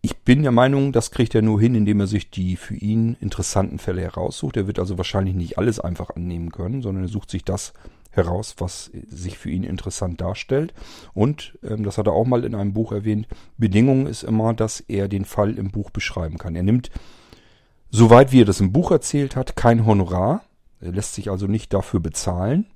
Ich 0.02 0.18
bin 0.18 0.42
der 0.42 0.52
Meinung, 0.52 0.92
das 0.92 1.10
kriegt 1.10 1.34
er 1.34 1.42
nur 1.42 1.58
hin, 1.58 1.74
indem 1.74 2.00
er 2.00 2.06
sich 2.06 2.30
die 2.30 2.56
für 2.56 2.74
ihn 2.74 3.16
interessanten 3.20 3.78
Fälle 3.78 4.02
heraussucht. 4.02 4.56
Er 4.56 4.66
wird 4.66 4.78
also 4.78 4.98
wahrscheinlich 4.98 5.34
nicht 5.34 5.56
alles 5.56 5.80
einfach 5.80 6.10
annehmen 6.10 6.52
können, 6.52 6.82
sondern 6.82 7.04
er 7.04 7.08
sucht 7.08 7.30
sich 7.30 7.42
das 7.42 7.72
heraus, 8.16 8.56
was 8.58 8.90
sich 9.08 9.38
für 9.38 9.50
ihn 9.50 9.64
interessant 9.64 10.20
darstellt. 10.20 10.74
Und, 11.12 11.58
ähm, 11.62 11.84
das 11.84 11.98
hat 11.98 12.06
er 12.06 12.12
auch 12.12 12.26
mal 12.26 12.44
in 12.44 12.54
einem 12.54 12.72
Buch 12.72 12.92
erwähnt, 12.92 13.26
Bedingung 13.56 14.06
ist 14.06 14.22
immer, 14.22 14.54
dass 14.54 14.80
er 14.80 15.08
den 15.08 15.24
Fall 15.24 15.58
im 15.58 15.70
Buch 15.70 15.90
beschreiben 15.90 16.38
kann. 16.38 16.56
Er 16.56 16.62
nimmt, 16.62 16.90
soweit 17.90 18.32
wie 18.32 18.42
er 18.42 18.46
das 18.46 18.60
im 18.60 18.72
Buch 18.72 18.90
erzählt 18.90 19.36
hat, 19.36 19.56
kein 19.56 19.86
Honorar. 19.86 20.42
Er 20.80 20.92
lässt 20.92 21.14
sich 21.14 21.30
also 21.30 21.46
nicht 21.46 21.72
dafür 21.72 22.00
bezahlen. 22.00 22.66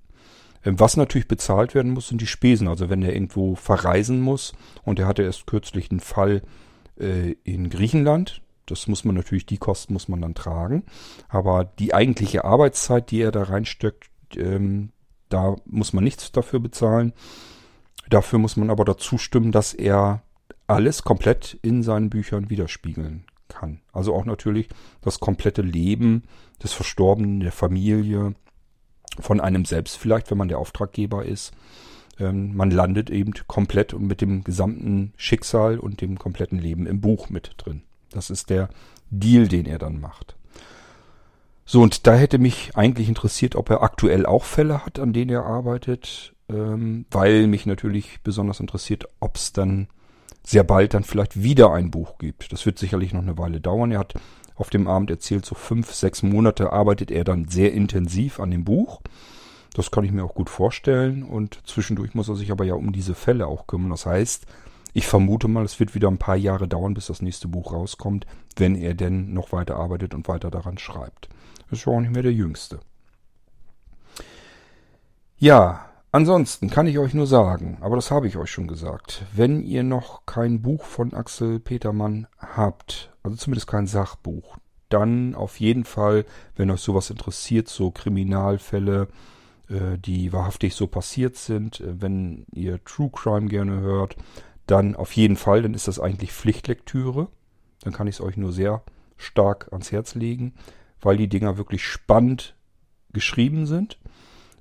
Ähm, 0.64 0.78
was 0.78 0.96
natürlich 0.96 1.28
bezahlt 1.28 1.74
werden 1.74 1.92
muss, 1.92 2.08
sind 2.08 2.20
die 2.20 2.26
Spesen. 2.26 2.68
Also 2.68 2.90
wenn 2.90 3.02
er 3.02 3.12
irgendwo 3.12 3.54
verreisen 3.54 4.20
muss 4.20 4.52
und 4.84 4.98
er 4.98 5.06
hatte 5.06 5.22
erst 5.22 5.46
kürzlich 5.46 5.90
einen 5.90 6.00
Fall 6.00 6.42
äh, 6.98 7.32
in 7.44 7.70
Griechenland. 7.70 8.42
Das 8.66 8.86
muss 8.86 9.04
man 9.04 9.14
natürlich, 9.14 9.46
die 9.46 9.56
Kosten 9.56 9.94
muss 9.94 10.08
man 10.08 10.20
dann 10.20 10.34
tragen. 10.34 10.84
Aber 11.28 11.64
die 11.64 11.94
eigentliche 11.94 12.44
Arbeitszeit, 12.44 13.10
die 13.10 13.22
er 13.22 13.32
da 13.32 13.44
reinsteckt, 13.44 14.10
ähm, 14.36 14.90
da 15.28 15.56
muss 15.66 15.92
man 15.92 16.04
nichts 16.04 16.32
dafür 16.32 16.60
bezahlen. 16.60 17.12
Dafür 18.08 18.38
muss 18.38 18.56
man 18.56 18.70
aber 18.70 18.84
dazu 18.84 19.18
stimmen, 19.18 19.52
dass 19.52 19.74
er 19.74 20.22
alles 20.66 21.02
komplett 21.02 21.58
in 21.62 21.82
seinen 21.82 22.10
Büchern 22.10 22.50
widerspiegeln 22.50 23.24
kann. 23.48 23.80
Also 23.92 24.14
auch 24.14 24.24
natürlich 24.24 24.68
das 25.00 25.20
komplette 25.20 25.62
Leben 25.62 26.24
des 26.62 26.72
Verstorbenen, 26.72 27.40
der 27.40 27.52
Familie, 27.52 28.34
von 29.20 29.40
einem 29.40 29.64
selbst 29.64 29.96
vielleicht, 29.96 30.30
wenn 30.30 30.38
man 30.38 30.48
der 30.48 30.58
Auftraggeber 30.58 31.24
ist. 31.24 31.52
Ähm, 32.18 32.54
man 32.54 32.70
landet 32.70 33.10
eben 33.10 33.32
komplett 33.46 33.94
und 33.94 34.06
mit 34.06 34.20
dem 34.20 34.44
gesamten 34.44 35.12
Schicksal 35.16 35.78
und 35.78 36.00
dem 36.00 36.18
kompletten 36.18 36.58
Leben 36.58 36.86
im 36.86 37.00
Buch 37.00 37.30
mit 37.30 37.54
drin. 37.56 37.82
Das 38.10 38.30
ist 38.30 38.50
der 38.50 38.68
Deal, 39.10 39.48
den 39.48 39.66
er 39.66 39.78
dann 39.78 40.00
macht. 40.00 40.36
So, 41.70 41.82
und 41.82 42.06
da 42.06 42.14
hätte 42.14 42.38
mich 42.38 42.70
eigentlich 42.76 43.10
interessiert, 43.10 43.54
ob 43.54 43.68
er 43.68 43.82
aktuell 43.82 44.24
auch 44.24 44.44
Fälle 44.44 44.86
hat, 44.86 44.98
an 44.98 45.12
denen 45.12 45.30
er 45.30 45.44
arbeitet, 45.44 46.34
ähm, 46.48 47.04
weil 47.10 47.46
mich 47.46 47.66
natürlich 47.66 48.20
besonders 48.22 48.60
interessiert, 48.60 49.06
ob 49.20 49.36
es 49.36 49.52
dann 49.52 49.88
sehr 50.42 50.64
bald 50.64 50.94
dann 50.94 51.04
vielleicht 51.04 51.42
wieder 51.42 51.70
ein 51.74 51.90
Buch 51.90 52.16
gibt. 52.16 52.54
Das 52.54 52.64
wird 52.64 52.78
sicherlich 52.78 53.12
noch 53.12 53.20
eine 53.20 53.36
Weile 53.36 53.60
dauern. 53.60 53.92
Er 53.92 53.98
hat 53.98 54.14
auf 54.54 54.70
dem 54.70 54.88
Abend 54.88 55.10
erzählt, 55.10 55.44
so 55.44 55.54
fünf, 55.54 55.92
sechs 55.92 56.22
Monate 56.22 56.72
arbeitet 56.72 57.10
er 57.10 57.24
dann 57.24 57.48
sehr 57.48 57.74
intensiv 57.74 58.40
an 58.40 58.50
dem 58.50 58.64
Buch. 58.64 59.02
Das 59.74 59.90
kann 59.90 60.04
ich 60.04 60.10
mir 60.10 60.24
auch 60.24 60.34
gut 60.34 60.48
vorstellen. 60.48 61.22
Und 61.22 61.60
zwischendurch 61.66 62.14
muss 62.14 62.30
er 62.30 62.36
sich 62.36 62.50
aber 62.50 62.64
ja 62.64 62.76
um 62.76 62.92
diese 62.92 63.14
Fälle 63.14 63.46
auch 63.46 63.66
kümmern. 63.66 63.90
Das 63.90 64.06
heißt, 64.06 64.46
ich 64.94 65.06
vermute 65.06 65.48
mal, 65.48 65.66
es 65.66 65.78
wird 65.78 65.94
wieder 65.94 66.08
ein 66.08 66.16
paar 66.16 66.36
Jahre 66.36 66.66
dauern, 66.66 66.94
bis 66.94 67.08
das 67.08 67.20
nächste 67.20 67.46
Buch 67.46 67.74
rauskommt, 67.74 68.26
wenn 68.56 68.74
er 68.74 68.94
denn 68.94 69.34
noch 69.34 69.52
weiter 69.52 69.76
arbeitet 69.76 70.14
und 70.14 70.28
weiter 70.28 70.50
daran 70.50 70.78
schreibt. 70.78 71.28
Ist 71.70 71.84
ja 71.84 71.92
auch 71.92 72.00
nicht 72.00 72.12
mehr 72.12 72.22
der 72.22 72.32
Jüngste. 72.32 72.80
Ja, 75.36 75.86
ansonsten 76.10 76.70
kann 76.70 76.86
ich 76.86 76.98
euch 76.98 77.14
nur 77.14 77.26
sagen, 77.26 77.78
aber 77.80 77.96
das 77.96 78.10
habe 78.10 78.26
ich 78.26 78.36
euch 78.36 78.50
schon 78.50 78.66
gesagt, 78.66 79.24
wenn 79.34 79.62
ihr 79.62 79.82
noch 79.82 80.26
kein 80.26 80.62
Buch 80.62 80.84
von 80.84 81.14
Axel 81.14 81.60
Petermann 81.60 82.26
habt, 82.38 83.12
also 83.22 83.36
zumindest 83.36 83.68
kein 83.68 83.86
Sachbuch, 83.86 84.56
dann 84.88 85.34
auf 85.34 85.60
jeden 85.60 85.84
Fall, 85.84 86.24
wenn 86.56 86.70
euch 86.70 86.80
sowas 86.80 87.10
interessiert, 87.10 87.68
so 87.68 87.90
Kriminalfälle, 87.90 89.08
äh, 89.68 89.98
die 89.98 90.32
wahrhaftig 90.32 90.74
so 90.74 90.86
passiert 90.86 91.36
sind, 91.36 91.80
äh, 91.80 92.00
wenn 92.00 92.46
ihr 92.52 92.82
True 92.84 93.10
Crime 93.12 93.48
gerne 93.48 93.80
hört, 93.80 94.16
dann 94.66 94.96
auf 94.96 95.12
jeden 95.12 95.36
Fall, 95.36 95.62
dann 95.62 95.74
ist 95.74 95.88
das 95.88 96.00
eigentlich 96.00 96.32
Pflichtlektüre. 96.32 97.28
Dann 97.82 97.92
kann 97.92 98.06
ich 98.06 98.16
es 98.16 98.20
euch 98.20 98.36
nur 98.36 98.52
sehr 98.52 98.82
stark 99.16 99.68
ans 99.72 99.92
Herz 99.92 100.14
legen, 100.14 100.54
weil 101.00 101.16
die 101.16 101.28
Dinger 101.28 101.56
wirklich 101.58 101.84
spannend 101.84 102.54
geschrieben 103.12 103.66
sind. 103.66 103.98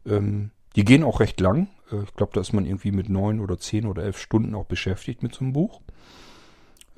Ähm, 0.06 0.52
die 0.76 0.86
gehen 0.86 1.04
auch 1.04 1.20
recht 1.20 1.40
lang. 1.40 1.68
Äh, 1.92 2.04
ich 2.04 2.14
glaube, 2.16 2.34
da 2.34 2.42
ist 2.42 2.54
man 2.54 2.66
irgendwie 2.66 2.92
mit 2.92 3.10
neun 3.10 3.40
oder 3.40 3.58
zehn 3.58 3.86
oder 3.86 4.04
elf 4.04 4.20
Stunden 4.20 4.56
auch 4.56 4.66
beschäftigt 4.66 5.24
mit 5.24 5.34
so 5.34 5.42
einem 5.42 5.54
Buch. 5.54 5.82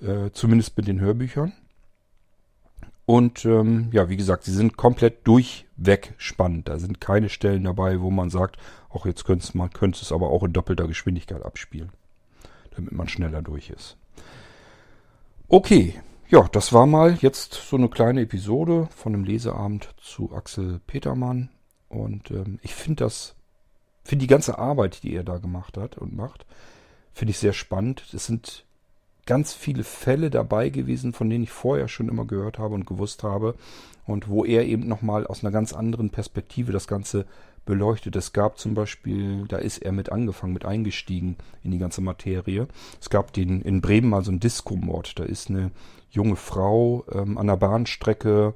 Äh, 0.01 0.31
zumindest 0.31 0.77
mit 0.77 0.87
den 0.87 0.99
Hörbüchern. 0.99 1.53
Und 3.05 3.43
ähm, 3.45 3.89
ja, 3.91 4.07
wie 4.07 4.17
gesagt, 4.17 4.43
sie 4.43 4.53
sind 4.53 4.77
komplett 4.77 5.25
durchweg 5.27 6.13
spannend. 6.17 6.69
Da 6.69 6.77
sind 6.77 7.01
keine 7.01 7.29
Stellen 7.29 7.63
dabei, 7.63 8.01
wo 8.01 8.11
man 8.11 8.29
sagt, 8.29 8.57
auch 8.89 9.07
jetzt 9.07 9.25
könnte 9.25 9.57
man 9.57 9.71
könnte 9.71 10.01
es 10.03 10.11
aber 10.11 10.29
auch 10.29 10.43
in 10.43 10.53
doppelter 10.53 10.87
Geschwindigkeit 10.87 11.43
abspielen, 11.43 11.89
damit 12.75 12.91
man 12.91 13.09
schneller 13.09 13.41
durch 13.41 13.71
ist. 13.71 13.97
Okay, 15.47 15.99
ja, 16.29 16.47
das 16.51 16.73
war 16.73 16.85
mal 16.85 17.17
jetzt 17.21 17.53
so 17.53 17.75
eine 17.75 17.89
kleine 17.89 18.21
Episode 18.21 18.87
von 18.95 19.13
einem 19.13 19.23
Leseabend 19.23 19.89
zu 19.97 20.31
Axel 20.33 20.79
Petermann. 20.85 21.49
Und 21.89 22.29
ähm, 22.29 22.59
ich 22.61 22.75
finde 22.75 23.03
das, 23.03 23.35
finde 24.03 24.23
die 24.23 24.29
ganze 24.29 24.59
Arbeit, 24.59 25.01
die 25.01 25.15
er 25.15 25.23
da 25.23 25.37
gemacht 25.37 25.75
hat 25.75 25.97
und 25.97 26.15
macht, 26.15 26.45
finde 27.13 27.31
ich 27.31 27.39
sehr 27.39 27.53
spannend. 27.53 28.03
Es 28.13 28.27
sind 28.27 28.63
ganz 29.25 29.53
viele 29.53 29.83
Fälle 29.83 30.29
dabei 30.29 30.69
gewesen, 30.69 31.13
von 31.13 31.31
denen 31.31 31.45
ich 31.45 31.51
vorher 31.51 31.87
schon 31.87 32.09
immer 32.09 32.25
gehört 32.25 32.59
habe 32.59 32.75
und 32.75 32.85
gewusst 32.85 33.23
habe 33.23 33.55
und 34.05 34.27
wo 34.27 34.45
er 34.45 34.65
eben 34.65 34.87
nochmal 34.87 35.25
aus 35.25 35.43
einer 35.43 35.51
ganz 35.51 35.73
anderen 35.73 36.11
Perspektive 36.11 36.71
das 36.71 36.87
Ganze 36.87 37.25
beleuchtet. 37.65 38.15
Es 38.15 38.33
gab 38.33 38.59
zum 38.59 38.75
Beispiel, 38.75 39.45
da 39.47 39.57
ist 39.57 39.79
er 39.79 39.91
mit 39.91 40.11
angefangen, 40.11 40.53
mit 40.53 40.65
eingestiegen 40.65 41.37
in 41.63 41.71
die 41.71 41.79
ganze 41.79 42.01
Materie. 42.01 42.67
Es 43.01 43.09
gab 43.09 43.33
den 43.33 43.61
in 43.61 43.81
Bremen 43.81 44.09
mal 44.09 44.23
so 44.23 44.31
einen 44.31 44.39
Disco-Mord. 44.39 45.17
Da 45.19 45.23
ist 45.23 45.49
eine 45.49 45.71
junge 46.09 46.35
Frau 46.35 47.05
ähm, 47.11 47.37
an 47.37 47.47
der 47.47 47.57
Bahnstrecke 47.57 48.53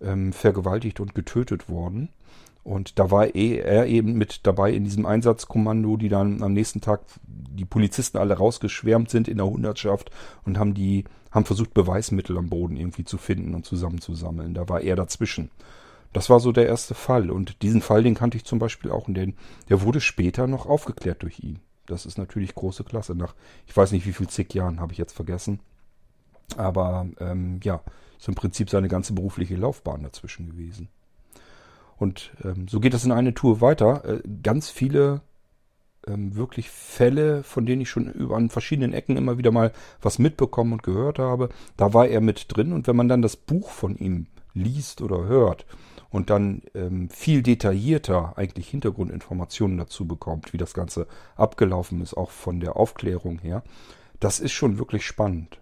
ähm, 0.00 0.32
vergewaltigt 0.32 1.00
und 1.00 1.14
getötet 1.14 1.68
worden. 1.68 2.10
Und 2.66 2.98
da 2.98 3.12
war 3.12 3.32
er 3.36 3.86
eben 3.86 4.14
mit 4.14 4.40
dabei 4.42 4.72
in 4.72 4.82
diesem 4.82 5.06
Einsatzkommando, 5.06 5.96
die 5.96 6.08
dann 6.08 6.42
am 6.42 6.52
nächsten 6.52 6.80
Tag 6.80 7.02
die 7.24 7.64
Polizisten 7.64 8.18
alle 8.18 8.34
rausgeschwärmt 8.34 9.08
sind 9.08 9.28
in 9.28 9.36
der 9.36 9.46
Hundertschaft 9.46 10.10
und 10.44 10.58
haben 10.58 10.74
die, 10.74 11.04
haben 11.30 11.44
versucht, 11.44 11.74
Beweismittel 11.74 12.36
am 12.36 12.48
Boden 12.48 12.76
irgendwie 12.76 13.04
zu 13.04 13.18
finden 13.18 13.54
und 13.54 13.64
zusammenzusammeln. 13.64 14.52
Da 14.52 14.68
war 14.68 14.80
er 14.80 14.96
dazwischen. 14.96 15.50
Das 16.12 16.28
war 16.28 16.40
so 16.40 16.50
der 16.50 16.66
erste 16.66 16.94
Fall. 16.94 17.30
Und 17.30 17.62
diesen 17.62 17.82
Fall, 17.82 18.02
den 18.02 18.16
kannte 18.16 18.36
ich 18.36 18.44
zum 18.44 18.58
Beispiel 18.58 18.90
auch. 18.90 19.06
Und 19.06 19.14
den, 19.14 19.36
der 19.68 19.82
wurde 19.82 20.00
später 20.00 20.48
noch 20.48 20.66
aufgeklärt 20.66 21.22
durch 21.22 21.38
ihn. 21.38 21.60
Das 21.86 22.04
ist 22.04 22.18
natürlich 22.18 22.56
große 22.56 22.82
Klasse. 22.82 23.14
Nach, 23.14 23.36
ich 23.66 23.76
weiß 23.76 23.92
nicht, 23.92 24.06
wie 24.06 24.12
viel 24.12 24.26
zig 24.26 24.52
Jahren 24.54 24.80
habe 24.80 24.92
ich 24.92 24.98
jetzt 24.98 25.12
vergessen. 25.12 25.60
Aber 26.56 27.06
ähm, 27.20 27.60
ja, 27.62 27.82
ist 28.18 28.28
im 28.28 28.34
Prinzip 28.34 28.70
seine 28.70 28.88
ganze 28.88 29.12
berufliche 29.12 29.56
Laufbahn 29.56 30.02
dazwischen 30.02 30.46
gewesen. 30.46 30.88
Und 31.96 32.32
ähm, 32.44 32.68
so 32.68 32.80
geht 32.80 32.94
das 32.94 33.04
in 33.04 33.12
eine 33.12 33.34
Tour 33.34 33.60
weiter. 33.60 34.04
Äh, 34.04 34.22
ganz 34.42 34.70
viele 34.70 35.22
ähm, 36.06 36.36
wirklich 36.36 36.70
Fälle, 36.70 37.42
von 37.42 37.66
denen 37.66 37.82
ich 37.82 37.90
schon 37.90 38.10
über 38.12 38.36
an 38.36 38.50
verschiedenen 38.50 38.92
Ecken 38.92 39.16
immer 39.16 39.38
wieder 39.38 39.50
mal 39.50 39.72
was 40.00 40.18
mitbekommen 40.18 40.74
und 40.74 40.82
gehört 40.82 41.18
habe. 41.18 41.48
Da 41.76 41.94
war 41.94 42.06
er 42.06 42.20
mit 42.20 42.46
drin. 42.48 42.72
Und 42.72 42.86
wenn 42.86 42.96
man 42.96 43.08
dann 43.08 43.22
das 43.22 43.36
Buch 43.36 43.70
von 43.70 43.96
ihm 43.96 44.26
liest 44.54 45.02
oder 45.02 45.24
hört 45.24 45.66
und 46.10 46.30
dann 46.30 46.62
ähm, 46.74 47.10
viel 47.10 47.42
detaillierter 47.42 48.34
eigentlich 48.36 48.68
Hintergrundinformationen 48.68 49.76
dazu 49.76 50.06
bekommt, 50.06 50.52
wie 50.52 50.58
das 50.58 50.74
Ganze 50.74 51.06
abgelaufen 51.36 52.00
ist, 52.00 52.14
auch 52.14 52.30
von 52.30 52.60
der 52.60 52.76
Aufklärung 52.76 53.38
her, 53.38 53.62
das 54.20 54.40
ist 54.40 54.52
schon 54.52 54.78
wirklich 54.78 55.04
spannend. 55.04 55.60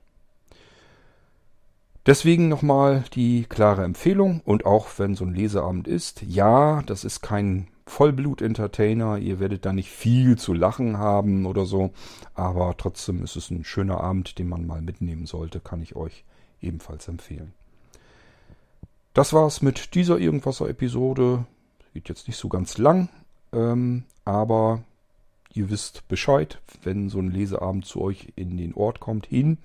Deswegen 2.07 2.49
nochmal 2.49 3.05
die 3.15 3.45
klare 3.45 3.83
Empfehlung 3.83 4.43
und 4.45 4.67
auch 4.67 4.89
wenn 4.99 5.15
so 5.15 5.25
ein 5.25 5.35
Leseabend 5.35 5.89
ist, 5.89 6.21
ja, 6.23 6.83
das 6.83 7.03
ist 7.03 7.23
kein 7.23 7.69
Vollblut-Entertainer, 7.87 9.19
ihr 9.19 9.41
werdet 9.41 9.65
da 9.65 9.73
nicht 9.73 9.91
viel 9.91 10.37
zu 10.37 10.53
lachen 10.53 10.99
haben 10.99 11.47
oder 11.47 11.65
so, 11.65 11.93
aber 12.35 12.77
trotzdem 12.77 13.23
ist 13.23 13.37
es 13.37 13.51
ein 13.51 13.65
schöner 13.65 14.01
Abend, 14.01 14.39
den 14.39 14.49
man 14.49 14.67
mal 14.67 14.83
mitnehmen 14.83 15.27
sollte, 15.27 15.61
kann 15.61 15.83
ich 15.83 15.97
euch 15.97 16.25
ebenfalls 16.61 17.09
empfehlen. 17.09 17.55
Das 19.15 19.33
war's 19.33 19.63
mit 19.63 19.95
dieser 19.95 20.19
Irgendwasser-Episode. 20.19 21.47
Geht 21.95 22.09
jetzt 22.09 22.27
nicht 22.27 22.37
so 22.37 22.49
ganz 22.49 22.79
lang, 22.79 23.09
ähm, 23.53 24.05
aber 24.25 24.83
ihr 25.53 25.71
wisst 25.71 26.07
Bescheid, 26.09 26.61
wenn 26.83 27.09
so 27.09 27.19
ein 27.21 27.31
Leseabend 27.31 27.87
zu 27.87 28.01
euch 28.01 28.33
in 28.35 28.57
den 28.57 28.75
Ort 28.75 29.01
kommt, 29.01 29.27
hin 29.27 29.59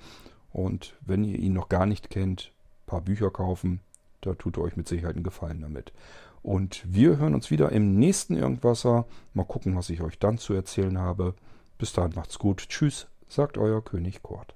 und 0.51 0.95
wenn 1.01 1.23
ihr 1.23 1.37
ihn 1.37 1.53
noch 1.53 1.69
gar 1.69 1.85
nicht 1.85 2.09
kennt, 2.09 2.51
ein 2.51 2.85
paar 2.87 3.01
Bücher 3.01 3.31
kaufen. 3.31 3.81
Da 4.21 4.33
tut 4.33 4.57
ihr 4.57 4.61
euch 4.61 4.75
mit 4.75 4.87
Sicherheit 4.87 5.15
einen 5.15 5.23
Gefallen 5.23 5.61
damit. 5.61 5.93
Und 6.41 6.83
wir 6.85 7.17
hören 7.17 7.35
uns 7.35 7.51
wieder 7.51 7.71
im 7.71 7.95
nächsten 7.95 8.35
Irgendwasser. 8.35 9.05
Mal 9.33 9.45
gucken, 9.45 9.75
was 9.75 9.89
ich 9.89 10.01
euch 10.01 10.19
dann 10.19 10.37
zu 10.37 10.53
erzählen 10.53 10.97
habe. 10.97 11.35
Bis 11.77 11.93
dahin 11.93 12.13
macht's 12.15 12.39
gut. 12.39 12.67
Tschüss, 12.69 13.07
sagt 13.27 13.57
euer 13.57 13.83
König 13.83 14.21
Kurt. 14.23 14.55